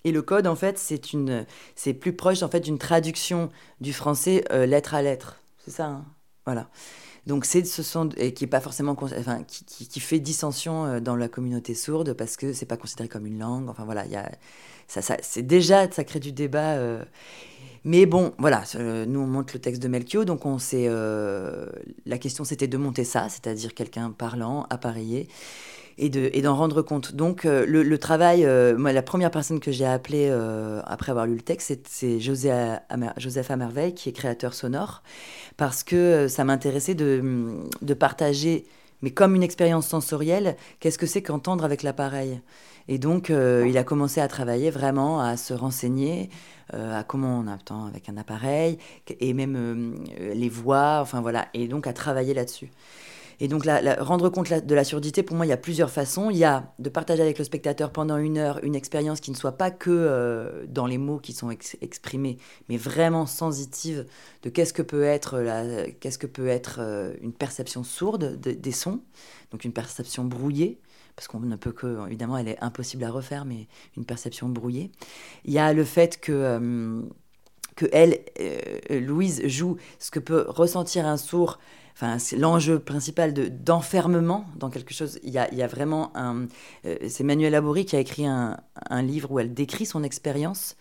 Et 0.04 0.12
le 0.12 0.22
code, 0.22 0.46
en 0.46 0.56
fait, 0.56 0.78
c'est 0.78 1.12
une, 1.12 1.46
c'est 1.76 1.94
plus 1.94 2.12
proche 2.12 2.42
en 2.42 2.48
fait 2.48 2.60
d'une 2.60 2.78
traduction 2.78 3.50
du 3.80 3.92
français 3.92 4.44
euh, 4.52 4.66
lettre 4.66 4.94
à 4.94 5.02
lettre. 5.02 5.40
C'est 5.64 5.70
ça, 5.70 5.86
hein 5.86 6.04
voilà. 6.44 6.68
Donc 7.26 7.44
c'est 7.44 7.64
ce 7.64 7.84
sont 7.84 8.08
qui 8.08 8.44
est 8.44 8.48
pas 8.48 8.60
forcément 8.60 8.96
enfin 9.00 9.44
qui, 9.44 10.00
fait 10.00 10.18
dissension 10.18 10.86
euh, 10.86 11.00
dans 11.00 11.14
la 11.14 11.28
communauté 11.28 11.72
sourde 11.74 12.14
parce 12.14 12.36
que 12.36 12.52
c'est 12.52 12.66
pas 12.66 12.76
considéré 12.76 13.08
comme 13.08 13.26
une 13.26 13.38
langue. 13.38 13.68
Enfin 13.68 13.84
voilà, 13.84 14.04
il 14.06 14.20
ça, 14.88 15.02
ça 15.02 15.16
c'est 15.22 15.42
déjà 15.42 15.88
ça 15.90 16.02
crée 16.02 16.18
du 16.18 16.32
débat. 16.32 16.72
euh, 16.72 17.04
mais 17.84 18.06
bon, 18.06 18.32
voilà, 18.38 18.62
nous 19.06 19.20
on 19.20 19.26
monte 19.26 19.54
le 19.54 19.60
texte 19.60 19.82
de 19.82 19.88
Melchior, 19.88 20.24
donc 20.24 20.46
on 20.46 20.58
la 22.06 22.18
question 22.18 22.44
c'était 22.44 22.68
de 22.68 22.76
monter 22.76 23.02
ça, 23.02 23.28
c'est-à-dire 23.28 23.74
quelqu'un 23.74 24.12
parlant, 24.12 24.66
appareillé, 24.70 25.28
et 25.98 26.08
de 26.08 26.30
et 26.32 26.42
d'en 26.42 26.56
rendre 26.56 26.82
compte. 26.82 27.14
Donc 27.14 27.44
euh, 27.44 27.64
le, 27.66 27.98
travail, 27.98 28.44
euh, 28.44 28.76
moi 28.76 28.92
la 28.92 29.02
première 29.02 29.30
personne 29.30 29.60
que 29.60 29.72
j'ai 29.72 29.86
appelée 29.86 30.28
euh, 30.30 30.80
après 30.86 31.10
avoir 31.10 31.26
lu 31.26 31.34
le 31.34 31.42
texte, 31.42 31.86
c'est, 31.88 32.20
José 32.20 32.52
Joseph 33.16 33.50
Amerveille, 33.50 33.94
qui 33.94 34.08
est 34.08 34.12
créateur 34.12 34.54
sonore, 34.54 35.02
parce 35.56 35.82
que 35.82 36.28
ça 36.28 36.44
m'intéressait 36.44 36.94
de, 36.94 37.54
de 37.80 37.94
partager, 37.94 38.64
mais 39.02 39.10
comme 39.10 39.34
une 39.34 39.42
expérience 39.42 39.86
sensorielle, 39.86 40.56
qu'est-ce 40.80 40.98
que 40.98 41.06
c'est 41.06 41.22
qu'entendre 41.22 41.64
avec 41.64 41.82
l'appareil. 41.82 42.40
Et 42.88 42.98
donc, 42.98 43.30
il 43.30 43.78
a 43.78 43.84
commencé 43.84 44.20
à 44.20 44.26
travailler 44.26 44.70
vraiment, 44.70 45.20
à 45.20 45.36
se 45.36 45.54
renseigner 45.54 46.30
à 46.72 47.04
comment 47.04 47.38
on 47.38 47.46
entend 47.46 47.86
avec 47.86 48.08
un 48.08 48.16
appareil, 48.16 48.78
et 49.20 49.34
même 49.34 49.94
les 50.18 50.48
voix, 50.48 50.98
enfin 51.00 51.20
voilà, 51.20 51.46
et 51.54 51.68
donc 51.68 51.86
à 51.86 51.92
travailler 51.92 52.34
là-dessus. 52.34 52.70
Et 53.40 53.48
donc, 53.48 53.64
la- 53.64 54.02
rendre 54.02 54.28
compte 54.28 54.52
de 54.52 54.74
la 54.74 54.84
surdité, 54.84 55.22
pour 55.22 55.36
moi, 55.36 55.46
il 55.46 55.48
y 55.48 55.52
a 55.52 55.56
plusieurs 55.56 55.90
façons. 55.90 56.30
Il 56.30 56.36
y 56.36 56.44
a 56.44 56.72
de 56.78 56.88
partager 56.88 57.22
avec 57.22 57.38
le 57.38 57.44
spectateur 57.44 57.90
pendant 57.90 58.16
une 58.16 58.38
heure 58.38 58.60
une 58.62 58.74
expérience 58.74 59.20
qui 59.20 59.30
ne 59.30 59.36
soit 59.36 59.58
pas 59.58 59.70
que 59.70 59.90
euh, 59.90 60.64
dans 60.68 60.86
les 60.86 60.98
mots 60.98 61.18
qui 61.18 61.32
sont 61.32 61.50
ex- 61.50 61.76
exprimés, 61.80 62.36
mais 62.68 62.76
vraiment 62.76 63.26
sensitive 63.26 64.06
de 64.42 64.50
qu'est-ce 64.50 64.72
que 64.72 64.82
peut 64.82 65.02
être, 65.04 65.38
la, 65.38 65.90
qu'est-ce 65.90 66.18
que 66.18 66.26
peut 66.26 66.48
être 66.48 66.76
euh, 66.80 67.14
une 67.20 67.32
perception 67.32 67.84
sourde 67.84 68.40
de- 68.40 68.52
des 68.52 68.72
sons, 68.72 69.00
donc 69.50 69.64
une 69.64 69.72
perception 69.72 70.24
brouillée, 70.24 70.80
parce 71.16 71.28
qu'on 71.28 71.40
ne 71.40 71.56
peut 71.56 71.72
que, 71.72 72.06
évidemment, 72.06 72.38
elle 72.38 72.48
est 72.48 72.62
impossible 72.62 73.04
à 73.04 73.10
refaire, 73.10 73.44
mais 73.44 73.68
une 73.96 74.04
perception 74.04 74.48
brouillée. 74.48 74.90
Il 75.44 75.52
y 75.52 75.58
a 75.58 75.72
le 75.72 75.84
fait 75.84 76.20
que... 76.20 76.32
euh, 76.32 77.02
que 77.74 77.86
elle, 77.90 78.20
Louise, 78.90 79.46
joue 79.46 79.78
ce 79.98 80.10
que 80.10 80.18
peut 80.20 80.44
ressentir 80.46 81.06
un 81.06 81.16
sourd. 81.16 81.58
Enfin, 81.94 82.16
l'enjeu 82.36 82.78
principal 82.78 83.34
de, 83.34 83.48
d'enfermement 83.48 84.46
dans 84.56 84.70
quelque 84.70 84.94
chose. 84.94 85.18
Il 85.22 85.30
y 85.30 85.38
a, 85.38 85.66
vraiment 85.66 86.16
un. 86.16 86.46
euh, 86.84 86.96
c'est 87.08 87.24
Manuel 87.24 87.52
Laborie 87.52 87.84
qui 87.84 87.96
a 87.96 88.00
écrit 88.00 88.26
un, 88.26 88.56
livre 89.02 89.30
où 89.30 89.38
elle 89.38 89.52
décrit 89.52 89.86
son 89.86 90.02
expérience 90.02 90.76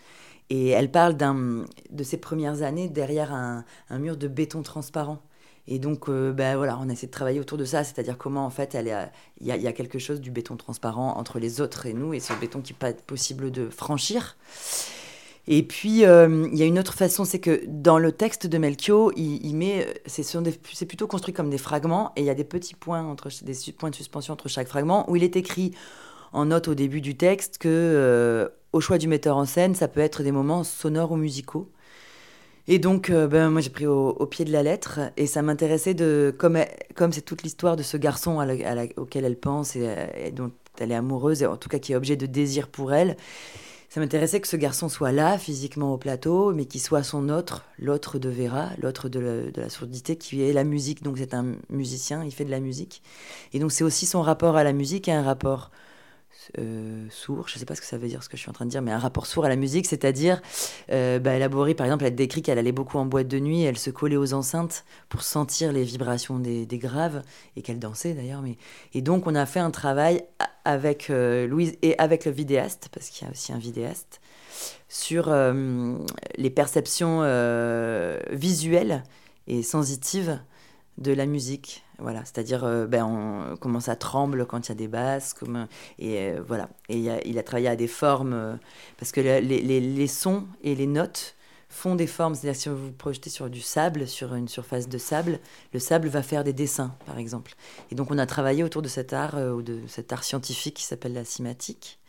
et 0.50 0.70
elle 0.70 0.92
parle 0.92 1.16
de 1.16 2.04
ses 2.04 2.18
premières 2.18 2.62
années 2.62 2.90
derrière 2.90 3.34
un, 3.34 3.64
mur 3.92 4.18
de 4.18 4.28
béton 4.28 4.64
transparent. 4.64 5.20
Et 5.68 5.78
donc, 5.78 6.10
euh, 6.10 6.34
ben 6.34 6.58
voilà, 6.58 6.78
on 6.82 6.90
essaie 6.90 7.06
de 7.06 7.12
travailler 7.12 7.40
autour 7.40 7.58
de 7.58 7.66
ça, 7.66 7.84
c'est-à-dire 7.84 8.18
comment 8.18 8.46
en 8.46 8.50
fait 8.50 8.76
il 9.40 9.46
y, 9.46 9.48
y 9.48 9.68
a 9.68 9.74
quelque 9.74 10.00
chose 10.00 10.20
du 10.20 10.32
béton 10.32 10.58
transparent 10.58 11.18
entre 11.18 11.40
les 11.40 11.62
autres 11.62 11.86
et 11.86 11.94
nous, 11.94 12.14
et 12.14 12.20
ce 12.20 12.34
béton 12.34 12.62
qui 12.62 12.74
n'est 12.74 12.80
pas 12.80 12.94
possible 12.94 13.52
de 13.52 13.70
franchir. 13.70 14.36
Et 15.48 15.64
puis, 15.64 16.06
euh, 16.06 16.48
il 16.52 16.58
y 16.58 16.62
a 16.62 16.66
une 16.66 16.78
autre 16.78 16.94
façon, 16.94 17.26
c'est 17.26 17.40
que 17.40 17.64
dans 17.68 17.98
le 17.98 18.12
texte 18.12 18.46
de 18.46 18.58
Melchior, 18.58 19.12
il, 19.16 19.56
met, 19.56 19.88
euh, 19.88 19.94
c'est 20.06 20.86
plutôt 20.86 21.08
construit 21.08 21.34
comme 21.34 21.50
des 21.50 21.58
fragments, 21.58 22.12
et 22.16 22.22
il 22.22 22.26
y 22.26 22.30
a 22.30 22.36
des 22.36 22.44
petits 22.44 22.76
points, 22.76 23.04
entre, 23.04 23.30
des 23.44 23.56
points 23.74 23.90
de 23.90 23.96
suspension 23.96 24.34
entre 24.34 24.50
chaque 24.50 24.68
fragment, 24.68 25.10
où 25.10 25.16
il 25.16 25.24
est 25.24 25.36
écrit 25.36 25.74
en 26.32 26.46
note 26.46 26.68
au 26.68 26.76
début 26.76 27.02
du 27.02 27.18
texte 27.18 27.58
que, 27.58 27.68
euh, 27.70 28.50
au 28.72 28.82
choix 28.82 29.00
du 29.00 29.08
metteur 29.08 29.36
en 29.36 29.46
scène, 29.46 29.74
ça 29.74 29.88
peut 29.88 30.00
être 30.00 30.22
des 30.24 30.32
moments 30.32 30.64
sonores 30.64 31.12
ou 31.12 31.18
musicaux. 31.18 31.70
Et 32.68 32.78
donc, 32.78 33.12
ben, 33.12 33.50
moi, 33.50 33.60
j'ai 33.60 33.72
pris 33.72 33.88
au, 33.88 34.14
pied 34.28 34.46
de 34.46 34.52
la 34.52 34.62
lettre, 34.62 35.00
et 35.18 35.26
ça 35.26 35.42
m'intéressait 35.42 35.96
de, 35.96 36.34
comme 36.38 36.60
comme 36.96 37.12
c'est 37.12 37.22
toute 37.22 37.42
l'histoire 37.42 37.76
de 37.76 37.84
ce 37.84 37.98
garçon 37.98 38.38
auquel 38.98 39.26
elle 39.26 39.40
pense 39.40 39.76
et 39.76 40.32
dont 40.32 40.52
elle 40.80 40.92
est 40.92 40.96
amoureuse, 40.96 41.42
et 41.42 41.48
en 41.48 41.58
tout 41.58 41.70
cas 41.70 41.80
qui 41.80 41.94
est 41.94 41.96
objet 41.96 42.16
de 42.16 42.28
désir 42.28 42.68
pour 42.68 42.94
elle. 42.94 43.18
Ça 43.94 44.00
m'intéressait 44.00 44.40
que 44.40 44.48
ce 44.48 44.56
garçon 44.56 44.88
soit 44.88 45.12
là, 45.12 45.38
physiquement 45.38 45.94
au 45.94 45.98
plateau, 45.98 46.54
mais 46.54 46.64
qu'il 46.64 46.80
soit 46.80 47.04
son 47.04 47.28
autre, 47.28 47.66
l'autre 47.78 48.20
de 48.20 48.30
Vera, 48.30 48.70
l'autre 48.82 49.10
de, 49.10 49.20
la- 49.20 49.52
de 49.52 49.62
la 49.62 49.70
surdité, 49.70 50.16
qui 50.16 50.42
est 50.42 50.54
la 50.54 50.64
musique. 50.64 51.04
Donc 51.04 51.18
c'est 51.18 51.34
un 51.34 51.56
musicien, 51.70 52.24
il 52.24 52.32
fait 52.32 52.46
de 52.46 52.52
la 52.52 52.62
musique. 52.62 53.02
Et 53.52 53.60
donc 53.60 53.74
c'est 53.74 53.84
aussi 53.84 54.06
son 54.06 54.22
rapport 54.22 54.56
à 54.56 54.64
la 54.64 54.72
musique 54.72 55.10
et 55.10 55.12
un 55.12 55.24
rapport 55.24 55.72
euh, 56.58 57.06
sourd, 57.10 57.48
je 57.48 57.56
ne 57.56 57.60
sais 57.60 57.66
pas 57.66 57.76
ce 57.76 57.82
que 57.82 57.88
ça 57.88 57.98
veut 57.98 58.08
dire, 58.08 58.24
ce 58.24 58.30
que 58.30 58.38
je 58.38 58.42
suis 58.42 58.50
en 58.50 58.54
train 58.54 58.66
de 58.66 58.70
dire, 58.72 58.82
mais 58.82 58.92
un 58.92 59.00
rapport 59.00 59.26
sourd 59.26 59.46
à 59.46 59.50
la 59.50 59.56
musique, 59.56 59.86
c'est-à-dire, 59.86 60.42
euh, 60.92 61.20
bah, 61.20 61.38
par 61.50 61.86
exemple, 61.86 62.06
elle 62.06 62.16
décrit 62.16 62.42
qu'elle 62.42 62.58
allait 62.58 62.72
beaucoup 62.72 62.98
en 62.98 63.06
boîte 63.06 63.28
de 63.28 63.40
nuit, 63.40 63.64
elle 63.64 63.78
se 63.78 63.90
collait 63.90 64.18
aux 64.18 64.34
enceintes 64.34 64.86
pour 65.10 65.22
sentir 65.22 65.72
les 65.72 65.84
vibrations 65.84 66.40
des, 66.40 66.66
graves, 66.78 67.22
et 67.56 67.62
qu'elle 67.62 67.80
dansait 67.80 68.14
d'ailleurs. 68.14 68.42
Mais... 68.42 68.58
Et 68.94 69.02
donc 69.02 69.28
on 69.28 69.36
a 69.36 69.46
fait 69.46 69.60
un 69.60 69.72
travail 69.72 70.24
avec 70.66 71.10
euh, 71.10 71.48
Louise 71.48 71.78
et 71.82 71.98
avec 71.98 72.26
le 72.26 72.32
vidéaste, 72.32 72.90
parce 72.92 73.10
qu'il 73.10 73.26
y 73.26 73.30
a 73.30 73.32
aussi 73.32 73.54
un 73.54 73.58
vidéaste, 73.58 74.22
sur 74.90 75.26
euh, 75.30 75.98
les 76.36 76.50
perceptions 76.50 77.20
euh, 77.24 78.20
visuelles 78.30 79.04
et 79.48 79.64
sensitives 79.64 80.40
de 80.98 81.14
la 81.14 81.26
musique. 81.26 81.84
Voilà, 82.02 82.22
c'est-à-dire 82.26 82.64
euh, 82.64 82.88
ben, 82.88 83.06
on- 83.06 83.56
comment 83.58 83.80
ça 83.80 83.96
tremble 83.96 84.46
quand 84.48 84.68
il 84.68 84.70
y 84.70 84.72
a 84.72 84.76
des 84.76 84.88
basses, 84.88 85.34
comment, 85.34 85.68
et 86.00 86.32
euh, 86.32 86.42
voilà. 86.48 86.70
Et 86.90 86.98
il, 86.98 87.10
a, 87.10 87.26
il 87.28 87.38
a 87.38 87.44
travaillé 87.44 87.68
à 87.68 87.76
des 87.76 87.88
formes, 87.88 88.34
euh, 88.34 88.56
parce 88.98 89.12
que 89.12 89.22
le- 89.22 89.40
les, 89.40 90.08
sons 90.08 90.48
et 90.64 90.74
les 90.76 90.88
notes 90.88 91.36
font 91.70 91.96
des 91.96 92.08
formes. 92.08 92.34
C'est-à-dire 92.36 92.60
si 92.60 92.70
vous 92.70 92.78
vous 92.78 92.92
projetez 92.92 93.30
sur 93.30 93.50
du 93.50 93.62
sable, 93.62 94.08
sur 94.08 94.34
une 94.34 94.48
surface 94.48 94.90
de 94.90 94.98
sable, 94.98 95.40
le 95.74 95.80
sable 95.80 96.08
va 96.08 96.24
faire 96.24 96.44
des 96.44 96.54
dessins, 96.54 96.96
par 97.06 97.20
exemple. 97.20 97.54
Et 97.92 97.96
donc 97.96 98.10
on 98.12 98.18
a 98.18 98.26
travaillé 98.26 98.64
autour 98.64 98.82
de 98.82 98.88
cet 98.88 99.14
art, 99.14 99.36
euh, 99.38 99.52
ou 99.54 99.62
de 99.62 99.80
cet 99.88 100.12
art 100.12 100.24
scientifique 100.24 100.76
qui 100.78 100.84
s'appelle 100.84 101.14
la 101.14 101.24
cinématique. 101.26 102.00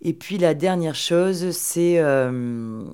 Et 0.00 0.12
puis 0.12 0.38
la 0.38 0.54
dernière 0.54 0.94
chose, 0.94 1.50
c'est 1.52 1.98
euh, 1.98 2.84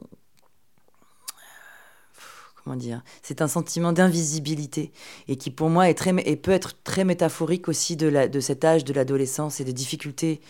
comment 2.64 2.76
dire 2.76 3.02
C'est 3.22 3.42
un 3.42 3.48
sentiment 3.48 3.92
d'invisibilité 3.92 4.90
et 5.28 5.36
qui 5.36 5.50
pour 5.50 5.68
moi 5.68 5.88
est 5.88 5.94
très 5.94 6.14
et 6.24 6.36
peut 6.36 6.50
être 6.50 6.82
très 6.82 7.04
métaphorique 7.04 7.68
aussi 7.68 7.96
de 7.96 8.08
la 8.08 8.28
de 8.28 8.40
cet 8.40 8.64
âge 8.64 8.84
de 8.84 8.92
l'adolescence 8.92 9.60
et 9.60 9.64
des 9.64 9.72
difficultés 9.72 10.40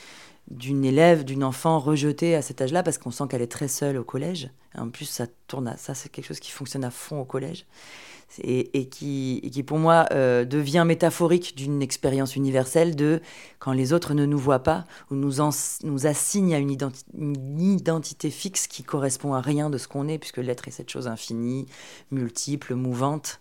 d'une 0.51 0.85
élève, 0.85 1.25
d'une 1.25 1.43
enfant 1.43 1.79
rejetée 1.79 2.35
à 2.35 2.43
cet 2.43 2.61
âge-là 2.61 2.83
parce 2.83 2.99
qu'on 2.99 3.11
sent 3.11 3.25
qu'elle 3.31 3.43
est 3.43 3.47
très 3.51 3.69
seule 3.69 3.97
au 3.97 4.05
collège. 4.05 4.51
En 4.77 4.91
plus, 4.91 5.07
ça 5.07 5.27
tourne 5.47 5.69
à 5.69 5.77
ça, 5.77 5.95
c'est 5.95 6.11
quelque 6.11 6.27
chose 6.27 6.41
qui 6.41 6.51
fonctionne 6.51 6.85
à 6.85 6.91
fond 6.91 7.21
au 7.21 7.25
collège 7.25 7.65
et, 8.43 8.89
qui, 8.89 9.41
pour 9.67 9.79
moi 9.79 10.07
euh, 10.13 10.45
devient 10.45 10.85
métaphorique 10.87 11.57
d'une 11.57 11.83
expérience 11.83 12.37
universelle 12.37 12.97
de 12.97 13.21
quand 13.59 13.73
les 13.73 13.93
autres 13.93 14.15
ne 14.15 14.27
nous 14.27 14.39
voient 14.39 14.63
pas 14.63 14.85
ou 15.11 15.15
nous, 15.15 15.41
en- 15.41 15.51
nous 15.85 16.07
assignent 16.07 16.55
à 16.55 16.59
une, 16.59 16.71
identi- 16.71 17.05
une 17.17 17.61
identité 17.61 18.31
fixe 18.31 18.67
qui 18.67 18.83
correspond 18.83 19.35
à 19.35 19.41
rien 19.41 19.71
de 19.71 19.79
ce 19.79 19.89
qu'on 19.89 20.09
est, 20.09 20.19
puisque 20.19 20.39
l'être 20.39 20.67
est 20.69 20.73
cette 20.73 20.91
chose 20.91 21.07
infinie, 21.09 21.67
multiple, 22.11 22.75
mouvante. 22.75 23.41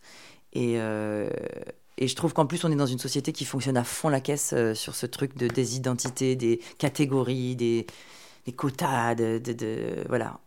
Et, 0.53 0.75
euh, 0.77 1.29
je 2.01 2.15
trouve 2.15 2.33
qu'en 2.33 2.45
plus, 2.45 2.63
on 2.65 2.71
est 2.71 2.75
dans 2.75 2.85
une 2.87 2.99
société 2.99 3.31
qui 3.31 3.45
fonctionne 3.45 3.77
à 3.77 3.83
fond 3.83 4.09
la 4.09 4.19
caisse 4.19 4.51
euh, 4.53 4.73
sur 4.73 4.95
ce 4.95 5.05
truc 5.05 5.37
de, 5.37 5.47
des 5.47 5.75
identités, 5.75 6.35
des 6.35 6.59
catégories, 6.77 7.55
des, 7.55 7.85
des 8.45 8.51
quotas, 8.51 9.15
de, 9.15 9.37
de, 9.39 10.03
voilà. 10.07 10.39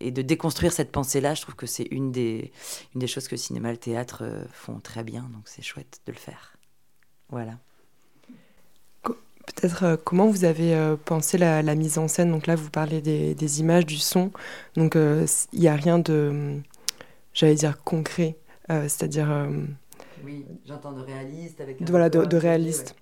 Et 0.00 0.10
de 0.10 0.22
déconstruire 0.22 0.72
cette 0.72 0.90
pensée-là, 0.90 1.34
je 1.34 1.42
trouve 1.42 1.56
que 1.56 1.66
c'est 1.66 1.86
une 1.90 2.10
des, 2.10 2.52
une 2.94 3.00
des 3.00 3.06
choses 3.06 3.28
que 3.28 3.34
le 3.34 3.40
cinéma 3.40 3.68
et 3.68 3.72
le 3.72 3.78
théâtre 3.78 4.22
euh, 4.22 4.44
font 4.52 4.80
très 4.80 5.04
bien, 5.04 5.22
donc 5.32 5.42
c'est 5.44 5.62
chouette 5.62 6.00
de 6.06 6.12
le 6.12 6.18
faire. 6.18 6.56
Voilà. 7.28 7.58
Peut-être 9.02 9.84
euh, 9.84 9.96
comment 10.02 10.26
vous 10.26 10.44
avez 10.44 10.74
euh, 10.74 10.96
pensé 10.96 11.36
la, 11.36 11.62
mise 11.74 11.98
en 11.98 12.08
scène? 12.08 12.30
Donc 12.30 12.46
là, 12.46 12.56
vous 12.56 12.70
parlez 12.70 13.02
des, 13.02 13.34
des 13.34 13.60
images, 13.60 13.84
du 13.84 13.98
son. 13.98 14.30
Donc 14.74 14.94
il 14.94 15.60
n'y 15.60 15.68
a 15.68 15.74
rien 15.74 15.98
de, 15.98 16.60
j'allais 17.34 17.54
dire, 17.54 17.82
concret. 17.82 18.36
C'est-à-dire. 18.68 19.50
oui, 20.24 20.46
j'entends 20.64 20.92
de 20.92 21.02
réaliste 21.02 21.60
avec. 21.60 21.82
voilà, 21.90 22.08
de, 22.08 22.36
réaliste. 22.38 22.96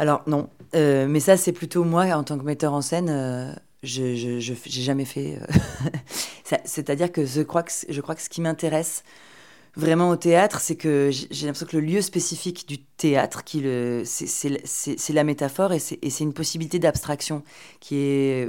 Alors 0.00 0.22
non, 0.26 0.48
euh, 0.74 1.06
mais 1.06 1.20
ça 1.20 1.36
c'est 1.36 1.52
plutôt 1.52 1.84
moi 1.84 2.06
en 2.06 2.24
tant 2.24 2.38
que 2.38 2.44
metteur 2.44 2.72
en 2.72 2.80
scène. 2.80 3.10
Euh, 3.10 3.52
je 3.82 4.02
n'ai 4.02 4.40
jamais 4.40 5.04
fait. 5.04 5.38
Euh, 5.38 6.56
c'est-à-dire 6.64 7.12
que 7.12 7.26
je 7.26 7.42
crois 7.42 7.62
que 7.62 7.70
je 7.86 8.00
ce 8.00 8.28
qui 8.30 8.40
m'intéresse 8.40 9.04
vraiment 9.76 10.08
au 10.08 10.16
théâtre, 10.16 10.60
c'est 10.60 10.76
que 10.76 11.10
j'ai 11.12 11.44
l'impression 11.44 11.66
que 11.66 11.76
le 11.76 11.82
lieu 11.82 12.00
spécifique 12.00 12.66
du 12.66 12.78
théâtre, 12.78 13.42
c'est 13.44 15.12
la 15.12 15.22
métaphore 15.24 15.74
et 15.74 15.78
c'est 15.78 16.20
une 16.20 16.32
possibilité 16.32 16.78
d'abstraction 16.78 17.42
qui 17.80 18.46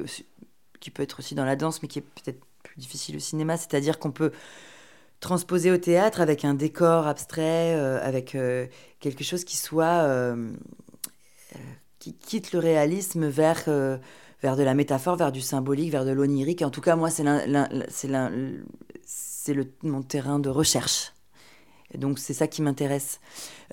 qui 0.79 0.89
peut 0.89 1.03
être 1.03 1.19
aussi 1.19 1.35
dans 1.35 1.45
la 1.45 1.57
danse, 1.57 1.81
mais 1.83 1.89
qui 1.89 1.99
est 1.99 2.05
peut-être 2.23 2.39
plus 2.63 2.77
difficile 2.77 3.17
au 3.17 3.19
cinéma. 3.19 3.57
C'est-à-dire 3.57 3.99
qu'on 3.99 4.11
peut 4.11 4.31
transposer 5.19 5.69
au 5.69 5.77
théâtre 5.77 6.21
avec 6.21 6.45
un 6.45 6.53
décor 6.53 7.07
abstrait, 7.07 7.73
avec 7.73 8.37
quelque 9.01 9.23
chose 9.25 9.43
qui 9.43 9.57
soit 9.57 10.33
qui 12.01 12.13
quitte 12.15 12.51
le 12.51 12.59
réalisme 12.59 13.27
vers, 13.27 13.65
euh, 13.67 13.97
vers 14.41 14.57
de 14.57 14.63
la 14.63 14.73
métaphore, 14.73 15.15
vers 15.15 15.31
du 15.31 15.39
symbolique, 15.39 15.91
vers 15.91 16.03
de 16.03 16.11
l'onirique. 16.11 16.63
En 16.63 16.71
tout 16.71 16.81
cas, 16.81 16.95
moi, 16.95 17.11
c'est 17.11 17.23
mon 19.83 20.01
terrain 20.01 20.39
de 20.39 20.49
recherche. 20.49 21.13
donc 21.95 22.17
c'est 22.17 22.33
ça 22.33 22.47
qui 22.47 22.63
m'intéresse. 22.63 23.19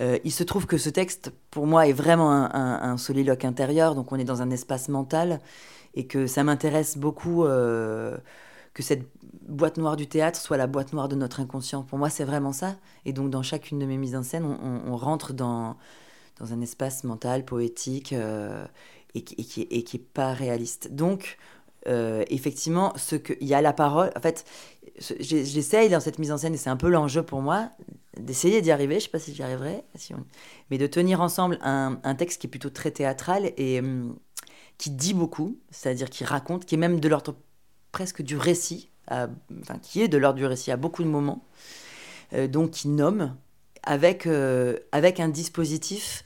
Euh, 0.00 0.18
il 0.24 0.32
se 0.32 0.44
trouve 0.44 0.66
que 0.66 0.76
ce 0.76 0.90
texte, 0.90 1.32
pour 1.50 1.66
moi, 1.66 1.88
est 1.88 1.94
vraiment 1.94 2.30
un, 2.30 2.98
soliloque 2.98 3.46
intérieur, 3.46 3.94
donc 3.94 4.12
on 4.12 4.16
est 4.16 4.24
dans 4.24 4.42
un 4.42 4.50
espace 4.50 4.90
mental, 4.90 5.40
et 5.94 6.06
que 6.06 6.26
ça 6.26 6.44
m'intéresse 6.44 6.98
beaucoup 6.98 7.46
euh, 7.46 8.18
que 8.74 8.82
cette 8.82 9.08
boîte 9.48 9.78
noire 9.78 9.96
du 9.96 10.06
théâtre 10.06 10.38
soit 10.38 10.58
la 10.58 10.66
boîte 10.66 10.92
noire 10.92 11.08
de 11.08 11.16
notre 11.16 11.40
inconscient. 11.40 11.82
Pour 11.82 11.96
moi, 11.96 12.10
c'est 12.10 12.24
vraiment 12.24 12.52
ça. 12.52 12.76
Et 13.06 13.14
donc 13.14 13.30
dans 13.30 13.42
chacune 13.42 13.78
de 13.78 13.86
mes 13.86 13.96
mises 13.96 14.14
en 14.14 14.22
scène, 14.22 14.44
on 14.44 14.96
rentre 14.96 15.32
dans 15.32 15.78
dans 16.40 16.52
un 16.52 16.60
espace 16.60 17.04
mental, 17.04 17.44
poétique, 17.44 18.12
euh, 18.12 18.64
et, 19.14 19.22
qui, 19.22 19.62
et, 19.62 19.82
qui, 19.82 19.96
est 19.96 20.00
pas 20.00 20.32
réaliste. 20.32 20.92
Donc, 20.92 21.38
euh, 21.86 22.24
effectivement, 22.28 22.92
ce 22.96 23.16
que, 23.16 23.32
il 23.40 23.48
y 23.48 23.54
a 23.54 23.62
la 23.62 23.72
parole. 23.72 24.10
En 24.16 24.20
fait, 24.20 24.44
j'essaye 24.98 25.88
dans 25.88 26.00
cette 26.00 26.18
mise 26.18 26.32
en 26.32 26.38
scène, 26.38 26.54
et 26.54 26.58
c'est 26.58 26.70
un 26.70 26.76
peu 26.76 26.88
l'enjeu 26.88 27.22
pour 27.22 27.40
moi, 27.40 27.70
d'essayer 28.18 28.60
d'y 28.60 28.70
arriver. 28.70 28.96
Je 28.96 29.04
sais 29.04 29.10
pas 29.10 29.18
si 29.18 29.34
j'y 29.34 29.42
arriverai, 29.42 29.82
mais 30.70 30.78
de 30.78 30.86
tenir 30.86 31.20
ensemble 31.20 31.58
un, 31.62 31.98
un, 32.02 32.14
texte 32.14 32.40
qui 32.40 32.46
est 32.46 32.50
plutôt 32.50 32.70
très 32.70 32.90
théâtral 32.90 33.52
et 33.56 33.80
hum, 33.80 34.16
qui 34.76 34.90
dit 34.90 35.14
beaucoup, 35.14 35.58
c'est-à-dire 35.70 36.10
qui 36.10 36.24
raconte, 36.24 36.64
qui 36.64 36.74
est 36.74 36.78
même 36.78 37.00
de 37.00 37.08
l'ordre 37.08 37.36
presque 37.90 38.22
du 38.22 38.36
récit, 38.36 38.90
enfin, 39.10 39.78
qui 39.82 40.02
est 40.02 40.08
de 40.08 40.18
l'ordre 40.18 40.38
du 40.38 40.46
récit 40.46 40.70
à 40.70 40.76
beaucoup 40.76 41.02
de 41.02 41.08
moments, 41.08 41.44
euh, 42.34 42.46
donc 42.46 42.72
qui 42.72 42.88
nomme 42.88 43.34
avec, 43.82 44.28
avec 44.92 45.18
un 45.18 45.28
dispositif 45.28 46.24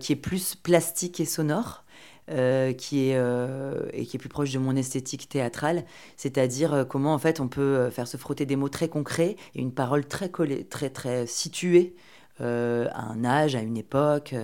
qui 0.00 0.12
est 0.12 0.16
plus 0.16 0.54
plastique 0.54 1.20
et 1.20 1.24
sonore. 1.24 1.84
Euh, 2.30 2.74
qui 2.74 3.08
est 3.08 3.16
euh, 3.16 3.88
et 3.94 4.04
qui 4.04 4.18
est 4.18 4.20
plus 4.20 4.28
proche 4.28 4.52
de 4.52 4.58
mon 4.58 4.76
esthétique 4.76 5.30
théâtrale, 5.30 5.84
c'est-à-dire 6.18 6.84
comment 6.86 7.14
en 7.14 7.18
fait 7.18 7.40
on 7.40 7.48
peut 7.48 7.88
faire 7.88 8.06
se 8.06 8.18
frotter 8.18 8.44
des 8.44 8.54
mots 8.54 8.68
très 8.68 8.88
concrets 8.88 9.36
et 9.54 9.60
une 9.62 9.72
parole 9.72 10.04
très 10.04 10.28
collée, 10.30 10.64
très 10.64 10.90
très 10.90 11.26
située 11.26 11.94
à 12.38 12.44
un 12.44 13.24
âge, 13.24 13.56
à 13.56 13.62
une 13.62 13.78
époque, 13.78 14.34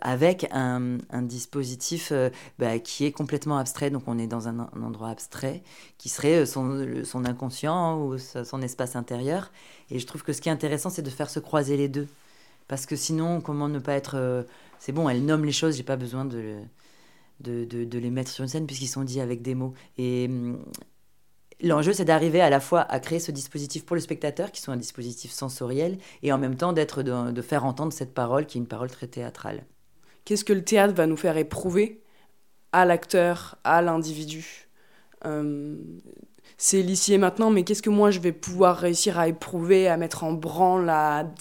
avec 0.00 0.48
un, 0.50 0.98
un 1.10 1.22
dispositif 1.22 2.12
bah, 2.58 2.78
qui 2.80 3.06
est 3.06 3.12
complètement 3.12 3.58
abstrait. 3.58 3.90
Donc 3.90 4.02
on 4.06 4.18
est 4.18 4.26
dans 4.26 4.48
un, 4.48 4.68
endroit 4.82 5.10
abstrait 5.10 5.62
qui 5.96 6.08
serait 6.08 6.44
son, 6.44 7.04
son 7.04 7.24
inconscient 7.24 8.02
ou 8.02 8.18
son 8.18 8.62
espace 8.62 8.96
intérieur. 8.96 9.52
Et 9.90 10.00
je 10.00 10.06
trouve 10.06 10.24
que 10.24 10.32
ce 10.32 10.40
qui 10.40 10.48
est 10.48 10.52
intéressant, 10.52 10.90
c'est 10.90 11.02
de 11.02 11.10
faire 11.10 11.30
se 11.30 11.38
croiser 11.38 11.76
les 11.76 11.88
deux. 11.88 12.08
Parce 12.68 12.86
que 12.86 12.96
sinon, 12.96 13.40
comment 13.40 13.68
ne 13.68 13.78
pas 13.78 13.94
être. 13.94 14.16
Euh, 14.16 14.44
c'est 14.78 14.92
bon, 14.92 15.08
elle 15.08 15.24
nomme 15.24 15.44
les 15.44 15.52
choses, 15.52 15.76
j'ai 15.76 15.82
pas 15.82 15.96
besoin 15.96 16.24
de, 16.24 16.58
de, 17.40 17.64
de, 17.64 17.98
les 17.98 18.10
mettre 18.10 18.30
sur 18.30 18.44
une 18.44 18.48
scène 18.48 18.66
puisqu'ils 18.66 18.88
sont 18.88 19.04
dits 19.04 19.20
avec 19.20 19.42
des 19.42 19.54
mots. 19.54 19.74
Et 19.96 20.26
hum, 20.28 20.62
l'enjeu, 21.60 21.92
c'est 21.92 22.04
d'arriver 22.04 22.40
à 22.40 22.50
la 22.50 22.60
fois 22.60 22.82
à 22.82 23.00
créer 23.00 23.20
ce 23.20 23.32
dispositif 23.32 23.84
pour 23.84 23.96
le 23.96 24.00
spectateur, 24.00 24.52
qui 24.52 24.60
soit 24.60 24.74
un 24.74 24.78
dispositif 24.78 25.32
sensoriel, 25.32 25.98
et 26.22 26.32
en 26.32 26.38
même 26.38 26.56
temps 26.56 26.72
d'être 26.72 27.02
de, 27.02 27.42
faire 27.42 27.64
entendre 27.64 27.92
cette 27.92 28.14
parole 28.14 28.46
qui 28.46 28.58
est 28.58 28.60
une 28.60 28.68
parole 28.68 28.90
très 28.90 29.08
théâtrale. 29.08 29.64
Qu'est-ce 30.24 30.44
que 30.44 30.52
le 30.52 30.62
théâtre 30.62 30.94
va 30.94 31.06
nous 31.06 31.16
faire 31.16 31.38
éprouver 31.38 32.02
à 32.72 32.84
l'acteur, 32.84 33.56
à 33.64 33.80
l'individu? 33.82 34.68
Hum, 35.24 36.00
c'est 36.56 36.82
l'ici 36.82 37.14
et 37.14 37.18
maintenant, 37.18 37.50
mais 37.50 37.62
qu'est-ce 37.62 37.82
que 37.82 37.90
moi 37.90 38.10
je 38.10 38.20
vais 38.20 38.32
pouvoir 38.32 38.76
réussir 38.78 39.18
à 39.18 39.28
éprouver, 39.28 39.88
à 39.88 39.96
mettre 39.96 40.24
en 40.24 40.32
branle, 40.32 40.92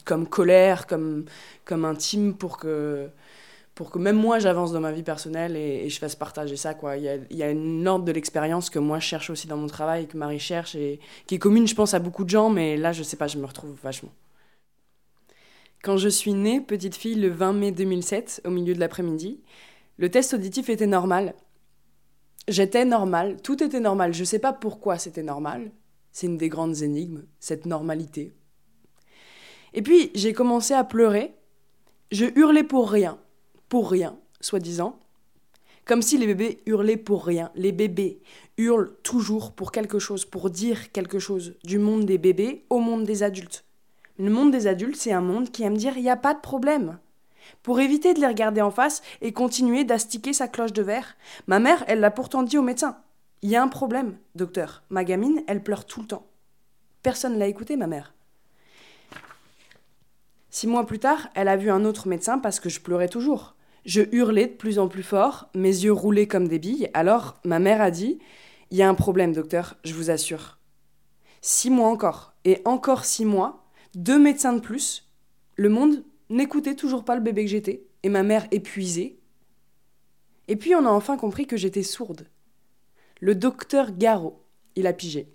comme 0.05 0.27
colère, 0.27 0.87
comme, 0.87 1.25
comme 1.65 1.85
intime, 1.85 2.35
pour 2.35 2.57
que, 2.57 3.09
pour 3.73 3.91
que 3.91 3.99
même 3.99 4.15
moi 4.15 4.39
j'avance 4.39 4.71
dans 4.71 4.79
ma 4.79 4.91
vie 4.91 5.03
personnelle 5.03 5.55
et, 5.55 5.89
je 5.89 5.99
fasse 5.99 6.15
partager 6.15 6.55
ça. 6.55 6.73
Quoi. 6.73 6.97
Il, 6.97 7.03
y 7.03 7.09
a, 7.09 7.15
il 7.29 7.37
y 7.37 7.43
a 7.43 7.49
une 7.49 7.87
ordre 7.87 8.05
de 8.05 8.11
l'expérience 8.11 8.69
que 8.69 8.79
moi 8.79 8.99
je 8.99 9.05
cherche 9.05 9.29
aussi 9.29 9.47
dans 9.47 9.57
mon 9.57 9.67
travail, 9.67 10.07
que 10.07 10.17
Marie 10.17 10.39
cherche, 10.39 10.75
et 10.75 10.99
qui 11.25 11.35
est 11.35 11.39
commune, 11.39 11.67
je 11.67 11.75
pense, 11.75 11.93
à 11.93 11.99
beaucoup 11.99 12.23
de 12.23 12.29
gens, 12.29 12.49
mais 12.49 12.77
là 12.77 12.91
je 12.91 13.03
sais 13.03 13.17
pas, 13.17 13.27
je 13.27 13.37
me 13.37 13.45
retrouve 13.45 13.75
vachement. 13.83 14.11
Quand 15.83 15.97
je 15.97 16.09
suis 16.09 16.33
née, 16.33 16.59
petite 16.59 16.95
fille, 16.95 17.15
le 17.15 17.29
20 17.29 17.53
mai 17.53 17.71
2007, 17.71 18.41
au 18.45 18.49
milieu 18.49 18.73
de 18.73 18.79
l'après-midi, 18.79 19.39
le 19.97 20.09
test 20.09 20.33
auditif 20.33 20.69
était 20.69 20.87
normal. 20.87 21.33
J'étais 22.47 22.85
normale, 22.85 23.41
tout 23.41 23.61
était 23.61 23.81
normal. 23.81 24.13
Je 24.13 24.21
ne 24.21 24.25
sais 24.25 24.39
pas 24.39 24.53
pourquoi 24.53 24.97
c'était 24.97 25.23
normal. 25.23 25.71
C'est 26.11 26.27
une 26.27 26.37
des 26.37 26.49
grandes 26.49 26.81
énigmes, 26.81 27.25
cette 27.39 27.65
normalité. 27.65 28.33
Et 29.73 29.81
puis 29.81 30.11
j'ai 30.15 30.33
commencé 30.33 30.73
à 30.73 30.83
pleurer. 30.83 31.35
Je 32.11 32.25
hurlais 32.35 32.63
pour 32.63 32.89
rien, 32.89 33.19
pour 33.67 33.91
rien, 33.91 34.17
soi-disant. 34.39 34.97
Comme 35.83 36.01
si 36.01 36.17
les 36.17 36.25
bébés 36.25 36.59
hurlaient 36.65 36.97
pour 36.97 37.25
rien. 37.25 37.51
Les 37.55 37.73
bébés 37.73 38.21
hurlent 38.57 38.95
toujours 39.03 39.51
pour 39.51 39.71
quelque 39.71 39.99
chose, 39.99 40.25
pour 40.25 40.49
dire 40.49 40.91
quelque 40.91 41.19
chose, 41.19 41.55
du 41.63 41.79
monde 41.79 42.05
des 42.05 42.17
bébés 42.17 42.65
au 42.69 42.79
monde 42.79 43.03
des 43.03 43.23
adultes. 43.23 43.65
Le 44.17 44.29
monde 44.29 44.51
des 44.51 44.67
adultes, 44.67 44.95
c'est 44.95 45.11
un 45.11 45.21
monde 45.21 45.51
qui 45.51 45.63
aime 45.63 45.77
dire 45.77 45.97
il 45.97 46.03
n'y 46.03 46.09
a 46.09 46.17
pas 46.17 46.33
de 46.33 46.39
problème 46.39 46.97
pour 47.63 47.79
éviter 47.79 48.13
de 48.13 48.19
les 48.19 48.27
regarder 48.27 48.61
en 48.61 48.71
face 48.71 49.01
et 49.21 49.33
continuer 49.33 49.83
d'astiquer 49.83 50.33
sa 50.33 50.47
cloche 50.47 50.73
de 50.73 50.81
verre. 50.81 51.15
Ma 51.47 51.59
mère, 51.59 51.83
elle 51.87 51.99
l'a 51.99 52.11
pourtant 52.11 52.43
dit 52.43 52.57
au 52.57 52.61
médecin. 52.61 52.97
Il 53.41 53.49
y 53.49 53.55
a 53.55 53.61
un 53.63 53.67
problème, 53.67 54.17
docteur. 54.35 54.83
Ma 54.89 55.03
gamine, 55.03 55.43
elle 55.47 55.63
pleure 55.63 55.85
tout 55.85 56.01
le 56.01 56.07
temps. 56.07 56.27
Personne 57.03 57.37
l'a 57.37 57.47
écouté, 57.47 57.75
ma 57.75 57.87
mère. 57.87 58.13
Six 60.49 60.67
mois 60.67 60.85
plus 60.85 60.99
tard, 60.99 61.29
elle 61.35 61.47
a 61.47 61.57
vu 61.57 61.69
un 61.69 61.85
autre 61.85 62.07
médecin 62.07 62.39
parce 62.39 62.59
que 62.59 62.69
je 62.69 62.81
pleurais 62.81 63.09
toujours. 63.09 63.55
Je 63.85 64.01
hurlais 64.11 64.47
de 64.47 64.53
plus 64.53 64.79
en 64.79 64.87
plus 64.87 65.03
fort, 65.03 65.49
mes 65.53 65.69
yeux 65.69 65.93
roulaient 65.93 66.27
comme 66.27 66.47
des 66.47 66.59
billes. 66.59 66.89
Alors, 66.93 67.39
ma 67.45 67.59
mère 67.59 67.81
a 67.81 67.91
dit 67.91 68.19
Il 68.71 68.77
y 68.77 68.81
a 68.81 68.89
un 68.89 68.95
problème, 68.95 69.33
docteur, 69.33 69.75
je 69.83 69.93
vous 69.93 70.09
assure. 70.09 70.57
Six 71.41 71.69
mois 71.69 71.87
encore, 71.87 72.33
et 72.43 72.61
encore 72.65 73.05
six 73.05 73.23
mois, 73.23 73.65
deux 73.93 74.19
médecins 74.19 74.53
de 74.53 74.59
plus. 74.59 75.07
Le 75.55 75.69
monde 75.69 76.03
n'écoutait 76.29 76.75
toujours 76.75 77.05
pas 77.05 77.15
le 77.15 77.21
bébé 77.21 77.45
que 77.45 77.51
j'étais, 77.51 77.83
et 78.03 78.09
ma 78.09 78.23
mère 78.23 78.47
épuisée. 78.51 79.19
Et 80.47 80.55
puis 80.55 80.75
on 80.75 80.85
a 80.85 80.89
enfin 80.89 81.17
compris 81.17 81.47
que 81.47 81.57
j'étais 81.57 81.83
sourde. 81.83 82.27
Le 83.19 83.35
docteur 83.35 83.91
Garot, 83.91 84.43
il 84.75 84.87
a 84.87 84.93
pigé. 84.93 85.27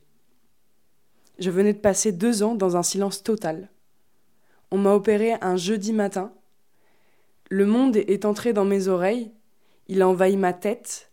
Je 1.38 1.50
venais 1.50 1.72
de 1.72 1.78
passer 1.78 2.12
deux 2.12 2.42
ans 2.42 2.55
dans 2.55 2.76
un 2.76 2.83
silence 2.83 3.22
total. 3.22 3.70
On 4.70 4.78
m'a 4.78 4.94
opéré 4.94 5.35
un 5.40 5.57
jeudi 5.57 5.92
matin. 5.92 6.33
Le 7.50 7.66
monde 7.66 7.96
est 7.96 8.24
entré 8.24 8.52
dans 8.52 8.64
mes 8.64 8.88
oreilles, 8.88 9.33
il 9.88 10.00
a 10.00 10.09
envahi 10.09 10.37
ma 10.37 10.52
tête, 10.52 11.11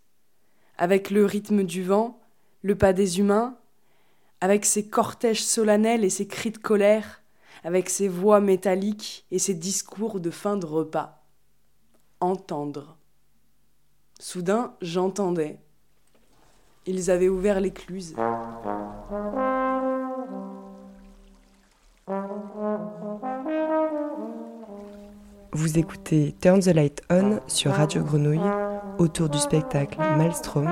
avec 0.77 1.09
le 1.09 1.25
rythme 1.25 1.63
du 1.63 1.83
vent, 1.83 2.21
le 2.61 2.75
pas 2.75 2.93
des 2.93 3.19
humains, 3.19 3.57
avec 4.39 4.65
ses 4.65 4.87
cortèges 4.87 5.43
solennels 5.43 6.05
et 6.05 6.09
ses 6.09 6.27
cris 6.27 6.51
de 6.51 6.57
colère, 6.57 7.21
avec 7.63 7.89
ses 7.89 8.07
voix 8.07 8.39
métalliques 8.39 9.25
et 9.31 9.39
ses 9.39 9.53
discours 9.53 10.19
de 10.19 10.29
fin 10.29 10.57
de 10.57 10.65
repas. 10.65 11.23
Entendre. 12.19 12.97
Soudain, 14.19 14.73
j'entendais. 14.81 15.59
Ils 16.85 17.11
avaient 17.11 17.29
ouvert 17.29 17.59
l'écluse. 17.59 18.15
Vous 25.51 25.77
écoutez 25.77 26.35
Turn 26.41 26.59
the 26.59 26.67
Light 26.67 27.01
On 27.09 27.39
sur 27.47 27.71
Radio 27.71 28.03
Grenouille 28.03 28.39
autour 28.97 29.29
du 29.29 29.37
spectacle 29.37 29.97
Maelstrom 29.99 30.67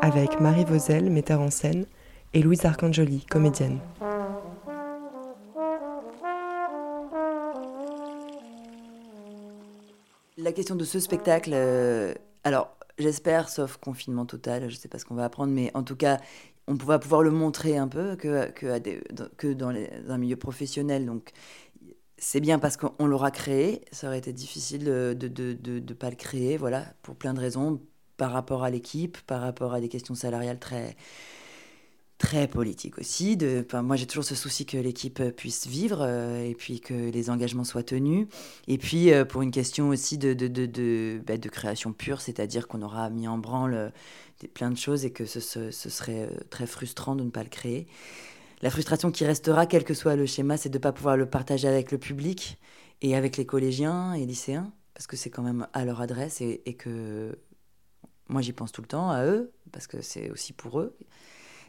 avec 0.00 0.40
Marie 0.40 0.64
Vauzel, 0.64 1.10
metteur 1.10 1.40
en 1.40 1.50
scène, 1.50 1.86
et 2.34 2.42
Louise 2.42 2.64
Arcangeli, 2.64 3.24
comédienne. 3.30 3.78
La 10.42 10.52
question 10.52 10.74
de 10.74 10.84
ce 10.84 10.98
spectacle, 10.98 11.52
euh, 11.54 12.14
alors 12.42 12.76
j'espère, 12.98 13.48
sauf 13.48 13.76
confinement 13.76 14.26
total, 14.26 14.68
je 14.68 14.74
ne 14.74 14.80
sais 14.80 14.88
pas 14.88 14.98
ce 14.98 15.04
qu'on 15.04 15.14
va 15.14 15.24
apprendre, 15.24 15.52
mais 15.52 15.70
en 15.74 15.84
tout 15.84 15.94
cas, 15.94 16.18
on 16.66 16.74
va 16.74 16.98
pouvoir 16.98 17.22
le 17.22 17.30
montrer 17.30 17.76
un 17.78 17.86
peu 17.86 18.16
que, 18.16 18.50
que, 18.50 19.52
dans 19.52 19.72
un 20.08 20.18
milieu 20.18 20.34
professionnel. 20.34 21.06
Donc 21.06 21.30
c'est 22.18 22.40
bien 22.40 22.58
parce 22.58 22.76
qu'on 22.76 23.06
l'aura 23.06 23.30
créé, 23.30 23.82
ça 23.92 24.08
aurait 24.08 24.18
été 24.18 24.32
difficile 24.32 24.84
de 24.84 25.14
ne 25.14 25.28
de, 25.28 25.52
de, 25.52 25.78
de, 25.78 25.94
pas 25.94 26.10
le 26.10 26.16
créer, 26.16 26.56
voilà, 26.56 26.86
pour 27.02 27.14
plein 27.14 27.34
de 27.34 27.40
raisons, 27.40 27.80
par 28.16 28.32
rapport 28.32 28.64
à 28.64 28.70
l'équipe, 28.70 29.18
par 29.28 29.42
rapport 29.42 29.74
à 29.74 29.80
des 29.80 29.88
questions 29.88 30.16
salariales 30.16 30.58
très 30.58 30.96
très 32.22 32.46
politique 32.46 32.98
aussi. 32.98 33.36
Moi, 33.74 33.96
j'ai 33.96 34.06
toujours 34.06 34.24
ce 34.24 34.36
souci 34.36 34.64
que 34.64 34.76
l'équipe 34.76 35.20
puisse 35.36 35.66
vivre 35.66 35.98
euh, 36.02 36.44
et 36.44 36.54
puis 36.54 36.80
que 36.80 36.94
les 36.94 37.30
engagements 37.30 37.64
soient 37.64 37.82
tenus. 37.82 38.28
Et 38.68 38.78
puis, 38.78 39.12
euh, 39.12 39.24
pour 39.24 39.42
une 39.42 39.50
question 39.50 39.88
aussi 39.88 40.18
bah, 40.18 40.34
de 40.36 41.48
création 41.48 41.92
pure, 41.92 42.20
c'est-à-dire 42.20 42.68
qu'on 42.68 42.80
aura 42.82 43.10
mis 43.10 43.26
en 43.26 43.38
branle 43.38 43.74
euh, 43.74 43.90
plein 44.54 44.70
de 44.70 44.76
choses 44.76 45.04
et 45.04 45.10
que 45.10 45.26
ce, 45.26 45.40
serait 45.72 46.30
très 46.48 46.66
frustrant 46.66 47.16
de 47.16 47.24
ne 47.24 47.30
pas 47.30 47.42
le 47.42 47.48
créer. 47.48 47.88
La 48.62 48.70
frustration 48.70 49.10
qui 49.10 49.24
restera, 49.24 49.66
quel 49.66 49.82
que 49.82 49.92
soit 49.92 50.14
le 50.14 50.24
schéma, 50.24 50.56
c'est 50.56 50.68
de 50.68 50.78
ne 50.78 50.82
pas 50.82 50.92
pouvoir 50.92 51.16
le 51.16 51.26
partager 51.26 51.66
avec 51.66 51.90
le 51.90 51.98
public 51.98 52.56
et 53.00 53.16
avec 53.16 53.36
les 53.36 53.46
collégiens 53.46 54.14
et 54.14 54.24
lycéens, 54.26 54.72
parce 54.94 55.08
que 55.08 55.16
c'est 55.16 55.30
quand 55.30 55.42
même 55.42 55.66
à 55.72 55.84
leur 55.84 56.00
adresse 56.00 56.40
et, 56.40 56.76
que 56.78 57.36
moi 58.28 58.42
j'y 58.42 58.52
pense 58.52 58.70
tout 58.70 58.80
le 58.80 58.86
temps 58.86 59.10
à 59.10 59.24
eux, 59.24 59.52
parce 59.72 59.88
que 59.88 60.00
c'est 60.00 60.30
aussi 60.30 60.52
pour 60.52 60.78
eux 60.78 60.96
euh, 61.00 61.04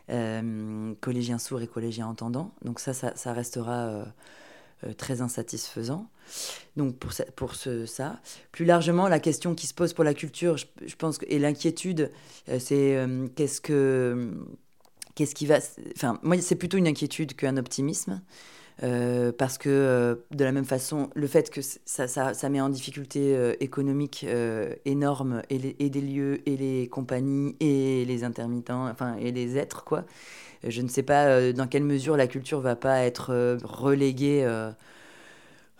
collégiens 0.07 1.37
sourds 1.37 1.61
et 1.61 1.67
collégiens 1.67 2.07
entendants. 2.07 2.53
Donc 2.63 2.79
ça, 2.79 2.93
ça, 2.93 3.33
restera 3.33 3.85
euh, 3.85 4.05
euh, 4.85 4.93
très 4.93 5.21
insatisfaisant. 5.21 6.09
Donc 6.75 6.97
pour, 6.97 7.13
ça, 7.13 7.25
pour 7.35 7.55
ce, 7.55 7.85
ça. 7.85 8.19
Plus 8.51 8.65
largement, 8.65 9.07
la 9.07 9.19
question 9.19 9.55
qui 9.55 9.67
se 9.67 9.73
pose 9.73 9.93
pour 9.93 10.03
la 10.03 10.13
culture, 10.13 10.57
je, 10.57 10.95
pense, 10.95 11.19
et 11.27 11.39
l'inquiétude, 11.39 12.11
c'est 12.59 13.05
qu'est-ce 13.35 13.61
que... 13.61 14.33
Qu'est-ce 15.15 15.35
qui 15.35 15.45
va... 15.45 15.59
Enfin, 15.95 16.19
moi, 16.23 16.41
c'est 16.41 16.55
plutôt 16.55 16.77
une 16.77 16.87
inquiétude 16.87 17.35
qu'un 17.35 17.57
optimisme. 17.57 18.23
Euh, 18.81 19.31
parce 19.31 19.57
que 19.57 19.69
euh, 19.69 20.15
de 20.31 20.43
la 20.43 20.51
même 20.51 20.65
façon, 20.65 21.09
le 21.13 21.27
fait 21.27 21.49
que 21.51 21.61
ça, 21.61 22.07
ça, 22.07 22.33
ça 22.33 22.49
met 22.49 22.59
en 22.59 22.69
difficulté 22.69 23.35
euh, 23.35 23.53
économique 23.59 24.25
énorme 24.85 25.43
et, 25.49 25.75
et, 25.79 25.89
des 25.89 26.01
lieux 26.01 26.41
et 26.49 26.57
les 26.57 26.87
compagnies 26.87 27.55
et 27.59 28.05
les 28.05 28.23
intermittents, 28.23 28.87
enfin 28.87 29.15
et 29.17 29.31
les 29.31 29.57
êtres 29.57 29.83
quoi. 29.83 30.05
Je 30.65 30.81
ne 30.81 30.87
sais 30.87 31.03
pas 31.03 31.51
dans 31.51 31.67
quelle 31.67 31.83
mesure 31.83 32.15
la 32.15 32.27
culture 32.27 32.61
va 32.61 32.75
pas 32.75 33.01
être 33.01 33.57
reléguée 33.63 34.47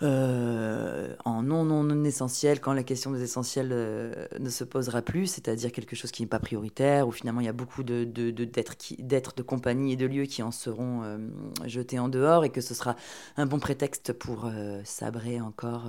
euh, 0.04 1.16
en 1.24 1.44
non, 1.44 1.64
non, 1.64 1.84
non 1.84 2.04
essentiel 2.04 2.60
quand 2.60 2.74
la 2.74 2.84
question 2.84 3.12
des 3.12 3.24
essentiels 3.24 3.70
euh, 3.72 4.28
ne 4.40 4.50
se 4.50 4.64
posera 4.64 5.02
plus, 5.02 5.28
c'est-à-dire 5.28 5.72
quelque 5.72 5.96
chose 5.96 6.12
qui 6.12 6.24
n'est 6.24 6.28
pas 6.28 6.40
prioritaire, 6.40 7.08
où 7.08 7.12
finalement 7.12 7.40
il 7.40 7.46
y 7.46 7.50
a 7.50 7.54
beaucoup 7.54 7.84
d'êtres, 7.84 9.34
de, 9.36 9.42
compagnie 9.42 9.94
et 9.94 9.96
de 9.96 10.06
lieux 10.06 10.26
qui 10.26 10.44
en 10.44 10.52
seront 10.52 11.04
euh, 11.04 11.18
jetés 11.66 12.00
en 12.00 12.10
dehors 12.10 12.44
et 12.44 12.50
que 12.50 12.60
ce 12.60 12.74
sera 12.74 12.96
un 13.38 13.46
bon 13.46 13.60
prétexte 13.60 14.12
pour 14.12 14.52
sabrer 14.84 15.40
encore 15.40 15.86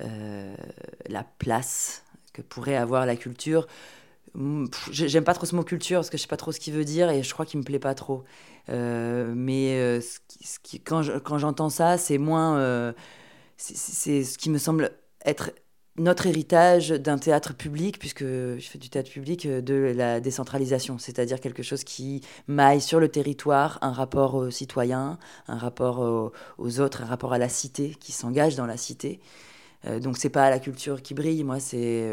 la 0.00 1.24
place 1.38 2.02
que 2.32 2.42
pourrait 2.42 2.76
avoir 2.76 3.06
la 3.06 3.16
culture. 3.16 3.68
J'aime 4.90 5.22
pas 5.22 5.34
trop 5.34 5.46
ce 5.46 5.54
mot 5.54 5.62
culture 5.62 5.98
parce 5.98 6.10
que 6.10 6.16
je 6.16 6.22
sais 6.22 6.28
pas 6.28 6.36
trop 6.36 6.50
ce 6.50 6.58
qu'il 6.58 6.74
veut 6.74 6.84
dire 6.84 7.08
et 7.08 7.22
je 7.22 7.32
crois 7.32 7.46
qu'il 7.46 7.60
me 7.60 7.64
plaît 7.64 7.78
pas 7.78 7.94
trop. 7.94 8.24
Euh, 8.68 9.32
mais 9.36 9.78
euh, 9.78 10.00
quand, 10.84 11.38
j'entends 11.38 11.70
ça, 11.70 11.98
c'est 11.98 12.18
moins. 12.18 12.58
Euh, 12.58 12.92
c'est 13.56 14.24
ce 14.24 14.36
qui 14.36 14.50
me 14.50 14.58
semble 14.58 14.90
être 15.24 15.52
notre 15.96 16.26
héritage 16.26 16.88
d'un 16.88 17.18
théâtre 17.18 17.54
public, 17.54 18.00
puisque 18.00 18.24
je 18.24 18.66
fais 18.68 18.78
du 18.78 18.90
théâtre 18.90 19.10
public, 19.10 19.46
de 19.46 19.92
la 19.96 20.18
décentralisation, 20.18 20.98
c'est-à-dire 20.98 21.38
quelque 21.40 21.62
chose 21.62 21.84
qui 21.84 22.20
maille 22.48 22.80
sur 22.80 22.98
le 22.98 23.08
territoire 23.08 23.78
un 23.80 23.92
rapport 23.92 24.34
aux 24.34 24.50
citoyens, 24.50 25.20
un 25.46 25.56
rapport 25.56 26.32
aux, 26.58 26.80
autres, 26.80 27.02
un 27.02 27.06
rapport 27.06 27.32
à 27.32 27.38
la 27.38 27.48
cité, 27.48 27.96
qui 28.00 28.10
s'engage 28.10 28.56
dans 28.56 28.66
la 28.66 28.76
cité. 28.76 29.20
Donc 30.00 30.16
c'est 30.16 30.30
pas 30.30 30.48
la 30.50 30.58
culture 30.58 31.02
qui 31.02 31.14
brille, 31.14 31.44
moi 31.44 31.60
c'est 31.60 32.10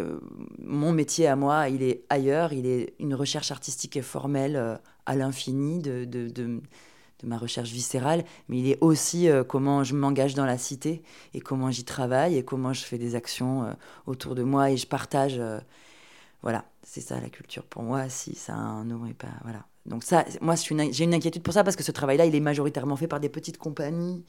mon 0.60 0.92
métier 0.92 1.28
à 1.28 1.36
moi, 1.36 1.70
il 1.70 1.84
est 1.84 2.04
ailleurs, 2.10 2.52
il 2.52 2.66
est 2.66 2.94
une 3.00 3.16
recherche 3.16 3.52
artistique 3.52 3.96
et 3.96 4.02
formelle 4.02 4.80
à 5.06 5.16
l'infini 5.16 5.80
de, 5.80 6.06
de, 6.06 6.30
de, 6.30 6.62
ma 7.24 7.38
recherche 7.38 7.70
viscérale, 7.70 8.24
mais 8.50 8.58
il 8.60 8.70
est 8.70 8.78
aussi 8.82 9.30
euh, 9.30 9.44
comment 9.44 9.84
je 9.84 9.96
m'engage 9.96 10.34
dans 10.34 10.46
la 10.46 10.58
cité 10.58 11.04
et 11.34 11.40
comment 11.40 11.70
j'y 11.70 11.84
travaille 11.84 12.38
et 12.38 12.44
comment 12.44 12.74
je 12.74 12.84
fais 12.84 12.98
des 12.98 13.16
actions 13.16 13.64
euh, 13.64 13.74
autour 14.08 14.34
de 14.36 14.44
moi 14.44 14.72
et 14.72 14.78
je 14.78 14.88
partage. 14.88 15.38
Euh, 15.38 15.60
voilà, 16.42 16.66
c'est 16.82 17.02
ça 17.02 17.22
la 17.22 17.30
culture 17.30 17.64
pour 17.64 17.84
moi, 17.84 18.10
si 18.10 18.34
ça 18.34 18.54
a 18.54 18.58
un 18.58 18.86
nom 18.86 19.06
et 19.06 19.14
pas. 19.14 19.28
Voilà. 19.44 19.66
Donc, 19.86 20.04
ça, 20.04 20.26
moi, 20.42 20.56
j'ai 20.56 21.04
une 21.04 21.14
inquiétude 21.14 21.44
pour 21.44 21.54
ça 21.54 21.64
parce 21.64 21.76
que 21.76 21.84
ce 21.84 21.92
travail-là, 21.92 22.26
il 22.26 22.34
est 22.34 22.40
majoritairement 22.40 22.96
fait 22.96 23.08
par 23.08 23.20
des 23.20 23.30
petites 23.30 23.58
compagnies 23.58 24.24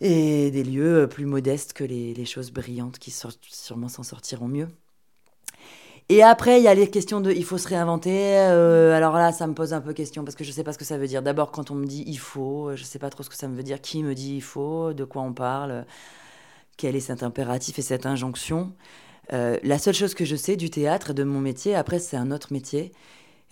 et 0.00 0.50
des 0.50 0.64
lieux 0.64 1.06
plus 1.08 1.26
modestes 1.26 1.72
que 1.72 1.84
les, 1.84 2.24
choses 2.24 2.50
brillantes 2.50 2.98
qui 2.98 3.10
sûrement 3.10 3.88
s'en 3.88 4.02
sortiront 4.02 4.48
mieux. 4.48 4.68
Et 6.08 6.24
après, 6.24 6.58
il 6.58 6.64
y 6.64 6.68
a 6.68 6.74
les 6.74 6.90
questions 6.90 7.20
de 7.20 7.30
il 7.30 7.44
faut 7.44 7.58
se 7.58 7.68
réinventer. 7.68 8.36
Euh, 8.36 8.96
alors 8.96 9.14
là, 9.14 9.30
ça 9.30 9.46
me 9.46 9.54
pose 9.54 9.72
un 9.72 9.80
peu 9.80 9.92
question 9.92 10.24
parce 10.24 10.34
que 10.34 10.42
je 10.42 10.50
ne 10.50 10.54
sais 10.54 10.64
pas 10.64 10.72
ce 10.72 10.78
que 10.78 10.84
ça 10.84 10.98
veut 10.98 11.06
dire. 11.06 11.22
D'abord, 11.22 11.52
quand 11.52 11.70
on 11.70 11.76
me 11.76 11.86
dit 11.86 12.02
il 12.04 12.18
faut, 12.18 12.74
je 12.74 12.82
ne 12.82 12.86
sais 12.86 12.98
pas 12.98 13.10
trop 13.10 13.22
ce 13.22 13.30
que 13.30 13.36
ça 13.36 13.46
me 13.46 13.54
veut 13.54 13.62
dire. 13.62 13.80
Qui 13.80 14.02
me 14.02 14.12
dit 14.14 14.34
il 14.34 14.42
faut 14.42 14.92
De 14.92 15.04
quoi 15.04 15.22
on 15.22 15.32
parle 15.32 15.86
Quel 16.76 16.96
est 16.96 17.00
cet 17.00 17.22
impératif 17.22 17.78
et 17.78 17.82
cette 17.82 18.06
injonction 18.06 18.72
euh, 19.32 19.56
La 19.62 19.78
seule 19.78 19.94
chose 19.94 20.14
que 20.14 20.24
je 20.24 20.34
sais 20.34 20.56
du 20.56 20.68
théâtre, 20.68 21.12
de 21.12 21.22
mon 21.22 21.40
métier, 21.40 21.76
après, 21.76 22.00
c'est 22.00 22.16
un 22.16 22.32
autre 22.32 22.52
métier. 22.52 22.90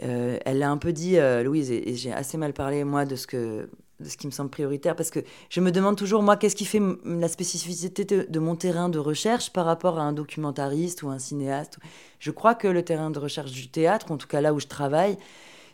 Euh, 0.03 0.39
elle 0.45 0.59
l'a 0.59 0.71
un 0.71 0.79
peu 0.79 0.93
dit, 0.93 1.17
Louise, 1.45 1.71
et 1.71 1.95
j'ai 1.95 2.13
assez 2.13 2.39
mal 2.39 2.55
parlé, 2.55 2.83
moi, 2.83 3.05
de 3.05 3.15
ce 3.15 3.29
que 3.29 3.71
de 4.01 4.09
ce 4.09 4.17
qui 4.17 4.27
me 4.27 4.33
semble 4.33 4.51
prioritaire, 4.51 4.95
parce 4.95 5.11
que 5.11 5.21
je 5.51 5.61
me 5.61 5.73
demande 5.73 5.97
toujours, 5.97 6.23
moi, 6.23 6.37
qu'est-ce 6.37 6.57
qui 6.57 6.65
fait 6.65 6.83
la 7.05 7.29
spécificité 7.29 8.05
de, 8.05 8.39
mon 8.39 8.57
terrain 8.57 8.89
de 8.89 8.99
recherche 8.99 9.53
par 9.53 9.67
rapport 9.67 9.99
à 9.99 10.03
un 10.03 10.13
documentariste 10.13 11.03
ou 11.03 11.09
un 11.09 11.19
cinéaste. 11.19 11.79
Je 12.21 12.31
crois 12.31 12.55
que 12.55 12.69
le 12.69 12.83
terrain 12.85 13.11
de 13.11 13.19
recherche 13.19 13.51
du 13.51 13.69
théâtre, 13.69 14.13
en 14.13 14.17
tout 14.17 14.29
cas 14.29 14.41
là 14.41 14.55
où 14.55 14.61
je 14.61 14.67
travaille, 14.67 15.17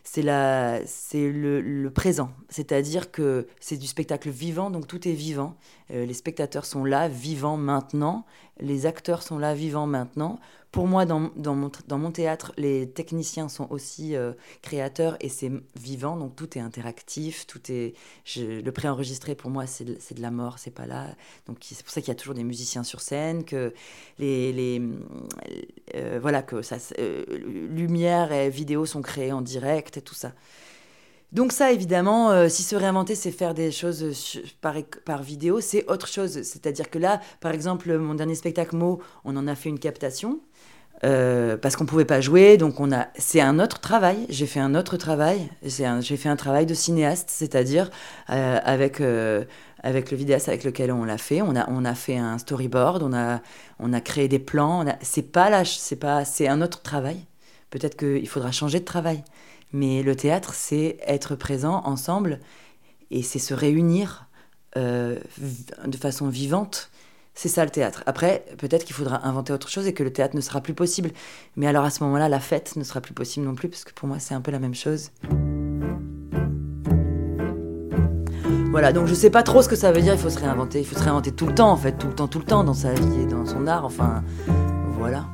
c'est 0.03 0.21
le, 0.21 1.61
le, 1.61 1.89
présent. 1.89 2.29
C'est-à-dire 2.49 3.11
que 3.11 3.47
c'est 3.59 3.77
du 3.77 3.87
spectacle 3.87 4.29
vivant, 4.29 4.69
donc 4.69 4.87
tout 4.87 5.07
est 5.07 5.13
vivant. 5.13 5.55
Euh, 5.91 6.05
les 6.05 6.13
spectateurs 6.13 6.65
sont 6.65 6.85
là, 6.85 7.07
vivants 7.07 7.57
maintenant. 7.57 8.25
Les 8.59 8.85
acteurs 8.85 9.23
sont 9.23 9.39
là, 9.39 9.55
vivants 9.55 9.87
maintenant 9.87 10.39
pour 10.75 10.87
moi, 10.87 11.05
dans, 11.05 11.31
mon, 11.47 12.11
théâtre, 12.11 12.51
les 12.57 12.89
techniciens 12.89 13.47
sont 13.47 13.65
aussi 13.69 14.13
euh, 14.13 14.33
créateurs 14.61 15.15
et 15.21 15.29
c'est 15.29 15.49
vivant, 15.79 16.17
donc 16.17 16.35
tout 16.35 16.57
est 16.57 16.61
interactif, 16.61 17.47
tout 17.47 17.61
est. 17.71 17.93
Je, 18.25 18.59
le 18.59 18.71
préenregistré, 18.73 19.35
pour 19.35 19.49
moi, 19.49 19.67
c'est 19.67 19.85
de, 19.85 20.21
la 20.21 20.31
mort, 20.31 20.59
c'est 20.59 20.75
pas 20.75 20.85
là. 20.85 21.15
Donc 21.47 21.59
c'est 21.61 21.81
pour 21.81 21.93
ça 21.93 22.01
qu'il 22.01 22.09
y 22.09 22.11
a 22.11 22.15
toujours 22.15 22.35
des 22.35 22.43
musiciens 22.43 22.83
sur 22.83 22.99
scène, 22.99 23.45
que 23.45 23.73
les. 24.19 24.51
les 24.51 24.81
euh, 25.95 26.19
voilà, 26.21 26.43
que. 26.43 26.57
Euh, 26.99 27.23
lumière 27.69 28.33
et 28.33 28.49
vidéo 28.49 28.85
sont 28.85 29.01
créés 29.01 29.31
en 29.31 29.41
direct 29.41 29.95
et 29.95 30.01
tout 30.01 30.13
ça. 30.13 30.33
Donc 31.35 31.51
ça, 31.51 31.73
évidemment, 31.73 32.47
si 32.47 32.63
se 32.63 32.77
réinventer, 32.77 33.13
c'est 33.13 33.29
faire 33.29 33.53
des 33.53 33.69
choses 33.69 34.41
par, 34.61 34.75
par 35.03 35.21
vidéo, 35.21 35.59
c'est 35.59 35.85
autre 35.89 36.07
chose. 36.07 36.41
C'est-à-dire 36.43 36.89
que 36.89 36.97
là, 36.97 37.19
par 37.41 37.51
exemple, 37.51 37.95
mon 37.97 38.15
dernier 38.15 38.35
spectacle, 38.35 38.75
Mo, 38.77 39.01
on 39.25 39.35
en 39.35 39.45
a 39.45 39.53
fait 39.53 39.67
une 39.67 39.77
captation. 39.77 40.39
Euh, 41.03 41.57
parce 41.57 41.75
qu'on 41.75 41.85
pouvait 41.85 42.05
pas 42.05 42.21
jouer, 42.21 42.57
donc 42.57 42.79
on 42.79 42.91
a. 42.91 43.07
C'est 43.17 43.41
un 43.41 43.59
autre 43.59 43.79
travail. 43.79 44.25
J'ai 44.29 44.45
fait 44.45 44.61
un 44.61 44.75
autre 44.75 44.95
travail. 44.97 45.49
J'ai 45.63 46.17
fait 46.17 46.29
un 46.29 46.35
travail 46.37 46.65
de 46.65 46.73
cinéaste, 46.73 47.29
c'est-à-dire 47.29 47.89
euh, 48.29 48.59
avec 48.63 49.01
euh, 49.01 49.43
avec 49.83 50.09
le 50.11 50.17
vidéaste 50.17 50.47
avec 50.47 50.63
lequel 50.63 50.91
on 50.91 51.03
l'a 51.03 51.17
fait. 51.17 51.41
On 51.41 51.55
a 51.55 51.69
on 51.69 51.83
a 51.83 51.95
fait 51.95 52.17
un 52.17 52.37
storyboard, 52.37 53.03
on 53.03 53.13
a 53.13 53.41
on 53.79 53.91
a 53.91 53.99
créé 53.99 54.27
des 54.29 54.39
plans. 54.39 54.85
C'est 55.01 55.33
pas 55.33 55.49
là, 55.49 55.65
c'est 55.65 55.97
pas 55.97 56.23
c'est 56.23 56.47
un 56.47 56.61
autre 56.61 56.81
travail. 56.81 57.17
Peut-être 57.71 57.97
qu'il 57.97 58.27
faudra 58.29 58.51
changer 58.53 58.79
de 58.79 58.85
travail, 58.85 59.23
mais 59.73 60.03
le 60.03 60.15
théâtre, 60.15 60.53
c'est 60.53 60.97
être 61.05 61.35
présent 61.35 61.81
ensemble 61.85 62.39
et 63.11 63.23
c'est 63.23 63.39
se 63.39 63.53
réunir 63.53 64.27
de 64.75 65.97
façon 65.97 66.27
vivante 66.27 66.89
c'est 67.35 67.49
ça 67.49 67.65
le 67.65 67.69
théâtre. 67.69 68.01
Après, 68.05 68.45
peut-être 68.57 68.85
qu'il 68.85 68.95
faudra 68.95 69.27
inventer 69.27 69.51
autre 69.51 69.69
chose 69.69 69.85
et 69.87 69.93
que 69.93 70.03
le 70.03 70.11
théâtre 70.11 70.35
ne 70.35 70.41
sera 70.41 70.61
plus 70.61 70.73
possible. 70.73 71.11
Mais 71.57 71.67
alors 71.67 71.83
à 71.83 71.89
ce 71.89 72.01
moment-là, 72.05 72.29
la 72.29 72.39
fête 72.39 72.77
ne 72.77 72.83
sera 72.83 73.01
plus 73.01 73.13
possible 73.13 73.45
non 73.45 73.55
plus, 73.55 73.67
parce 73.67 73.83
que 73.83 73.93
pour 73.93 74.07
moi, 74.07 74.19
c'est 74.19 74.33
un 74.33 74.41
peu 74.41 74.51
la 74.51 74.59
même 74.59 74.73
chose. 74.73 75.11
Voilà, 78.71 78.93
donc 78.93 79.07
je 79.07 79.13
sais 79.13 79.29
pas 79.29 79.43
trop 79.43 79.61
ce 79.61 79.69
que 79.69 79.75
ça 79.75 79.91
veut 79.91 80.01
dire, 80.01 80.13
il 80.13 80.19
faut 80.19 80.29
se 80.29 80.39
réinventer. 80.39 80.79
Il 80.79 80.85
faut 80.85 80.95
se 80.95 81.03
réinventer 81.03 81.33
tout 81.33 81.45
le 81.45 81.55
temps, 81.55 81.71
en 81.71 81.77
fait, 81.77 81.97
tout 81.97 82.07
le 82.07 82.15
temps, 82.15 82.27
tout 82.27 82.39
le 82.39 82.45
temps, 82.45 82.63
dans 82.63 82.73
sa 82.73 82.93
vie 82.93 83.21
et 83.21 83.25
dans 83.25 83.45
son 83.45 83.67
art, 83.67 83.83
enfin, 83.85 84.23
voilà. 84.97 85.25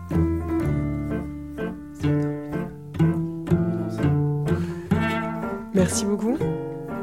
Merci 5.81 6.05
beaucoup. 6.05 6.37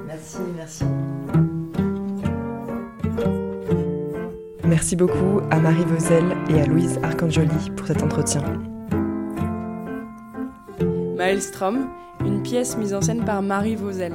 Merci, 0.06 0.38
merci. 0.56 0.84
Merci 4.64 4.94
beaucoup 4.94 5.40
à 5.50 5.58
Marie 5.58 5.82
Vauzel 5.82 6.22
et 6.48 6.60
à 6.60 6.64
Louise 6.64 7.00
Arcangeli 7.02 7.70
pour 7.76 7.88
cet 7.88 8.04
entretien. 8.04 8.44
Maelstrom, 11.16 11.88
une 12.24 12.40
pièce 12.44 12.76
mise 12.76 12.94
en 12.94 13.00
scène 13.00 13.24
par 13.24 13.42
Marie 13.42 13.74
Vauzel. 13.74 14.12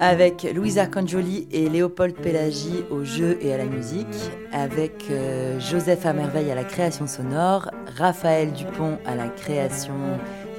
Avec 0.00 0.50
Louise 0.54 0.78
Arcangeli 0.78 1.48
et 1.52 1.68
Léopold 1.68 2.14
Pelagi 2.14 2.84
au 2.90 3.04
jeu 3.04 3.36
et 3.42 3.52
à 3.52 3.58
la 3.58 3.66
musique, 3.66 4.06
avec 4.52 5.04
euh, 5.10 5.60
Joseph 5.60 6.06
Amerveille 6.06 6.50
à 6.50 6.54
la 6.54 6.64
création 6.64 7.06
sonore, 7.06 7.70
Raphaël 7.98 8.52
Dupont 8.52 8.96
à 9.04 9.14
la 9.16 9.28
création 9.28 9.92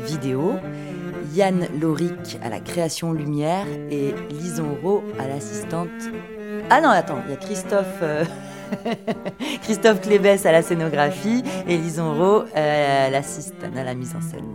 vidéo, 0.02 0.54
Yann 1.34 1.68
Loric 1.80 2.38
à 2.44 2.50
la 2.50 2.60
création 2.60 3.14
lumière 3.14 3.66
et 3.90 4.14
Lison 4.32 4.78
Rowe 4.84 5.04
à 5.20 5.28
l'assistante. 5.28 5.88
Ah 6.70 6.82
non, 6.82 6.90
attends, 6.90 7.20
il 7.28 7.32
y 7.32 7.34
a 7.34 7.38
Christophe. 7.38 8.00
euh, 8.02 8.24
Christophe 9.64 10.02
Clébès 10.02 10.46
à 10.46 10.52
la 10.52 10.62
scénographie 10.62 11.44
et 11.68 11.78
Lison 11.78 12.14
Rowe 12.16 12.46
à 12.56 13.10
l'assistante, 13.10 13.76
à 13.78 13.84
la 13.84 13.94
mise 13.94 14.16
en 14.16 14.22
scène. 14.22 14.46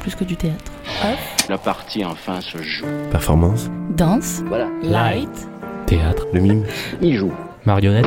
Plus 0.00 0.14
que 0.14 0.24
du 0.24 0.36
théâtre. 0.36 0.72
Off, 1.02 1.46
La 1.48 1.58
partie 1.58 2.04
enfin 2.04 2.40
se 2.40 2.58
joue. 2.58 2.86
Performance 3.10 3.68
danse, 3.90 4.42
Voilà, 4.46 4.68
light, 4.82 5.48
Théâtre, 5.86 6.26
Le 6.32 6.40
mime 6.40 6.64
il 7.02 7.16
joue. 7.16 7.32
marionnette, 7.64 8.06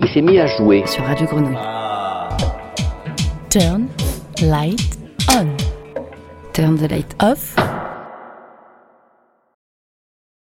Il 0.00 0.08
s'est 0.08 0.22
mis 0.22 0.38
à 0.38 0.46
jouer. 0.46 0.84
Sur 0.86 1.04
Radio 1.04 1.26
Grenouille. 1.26 1.56
turn, 3.50 3.86
light, 4.42 4.98
on. 5.30 5.56
Turn 6.52 6.76
the 6.76 6.88
light 6.88 7.14
Off, 7.20 7.54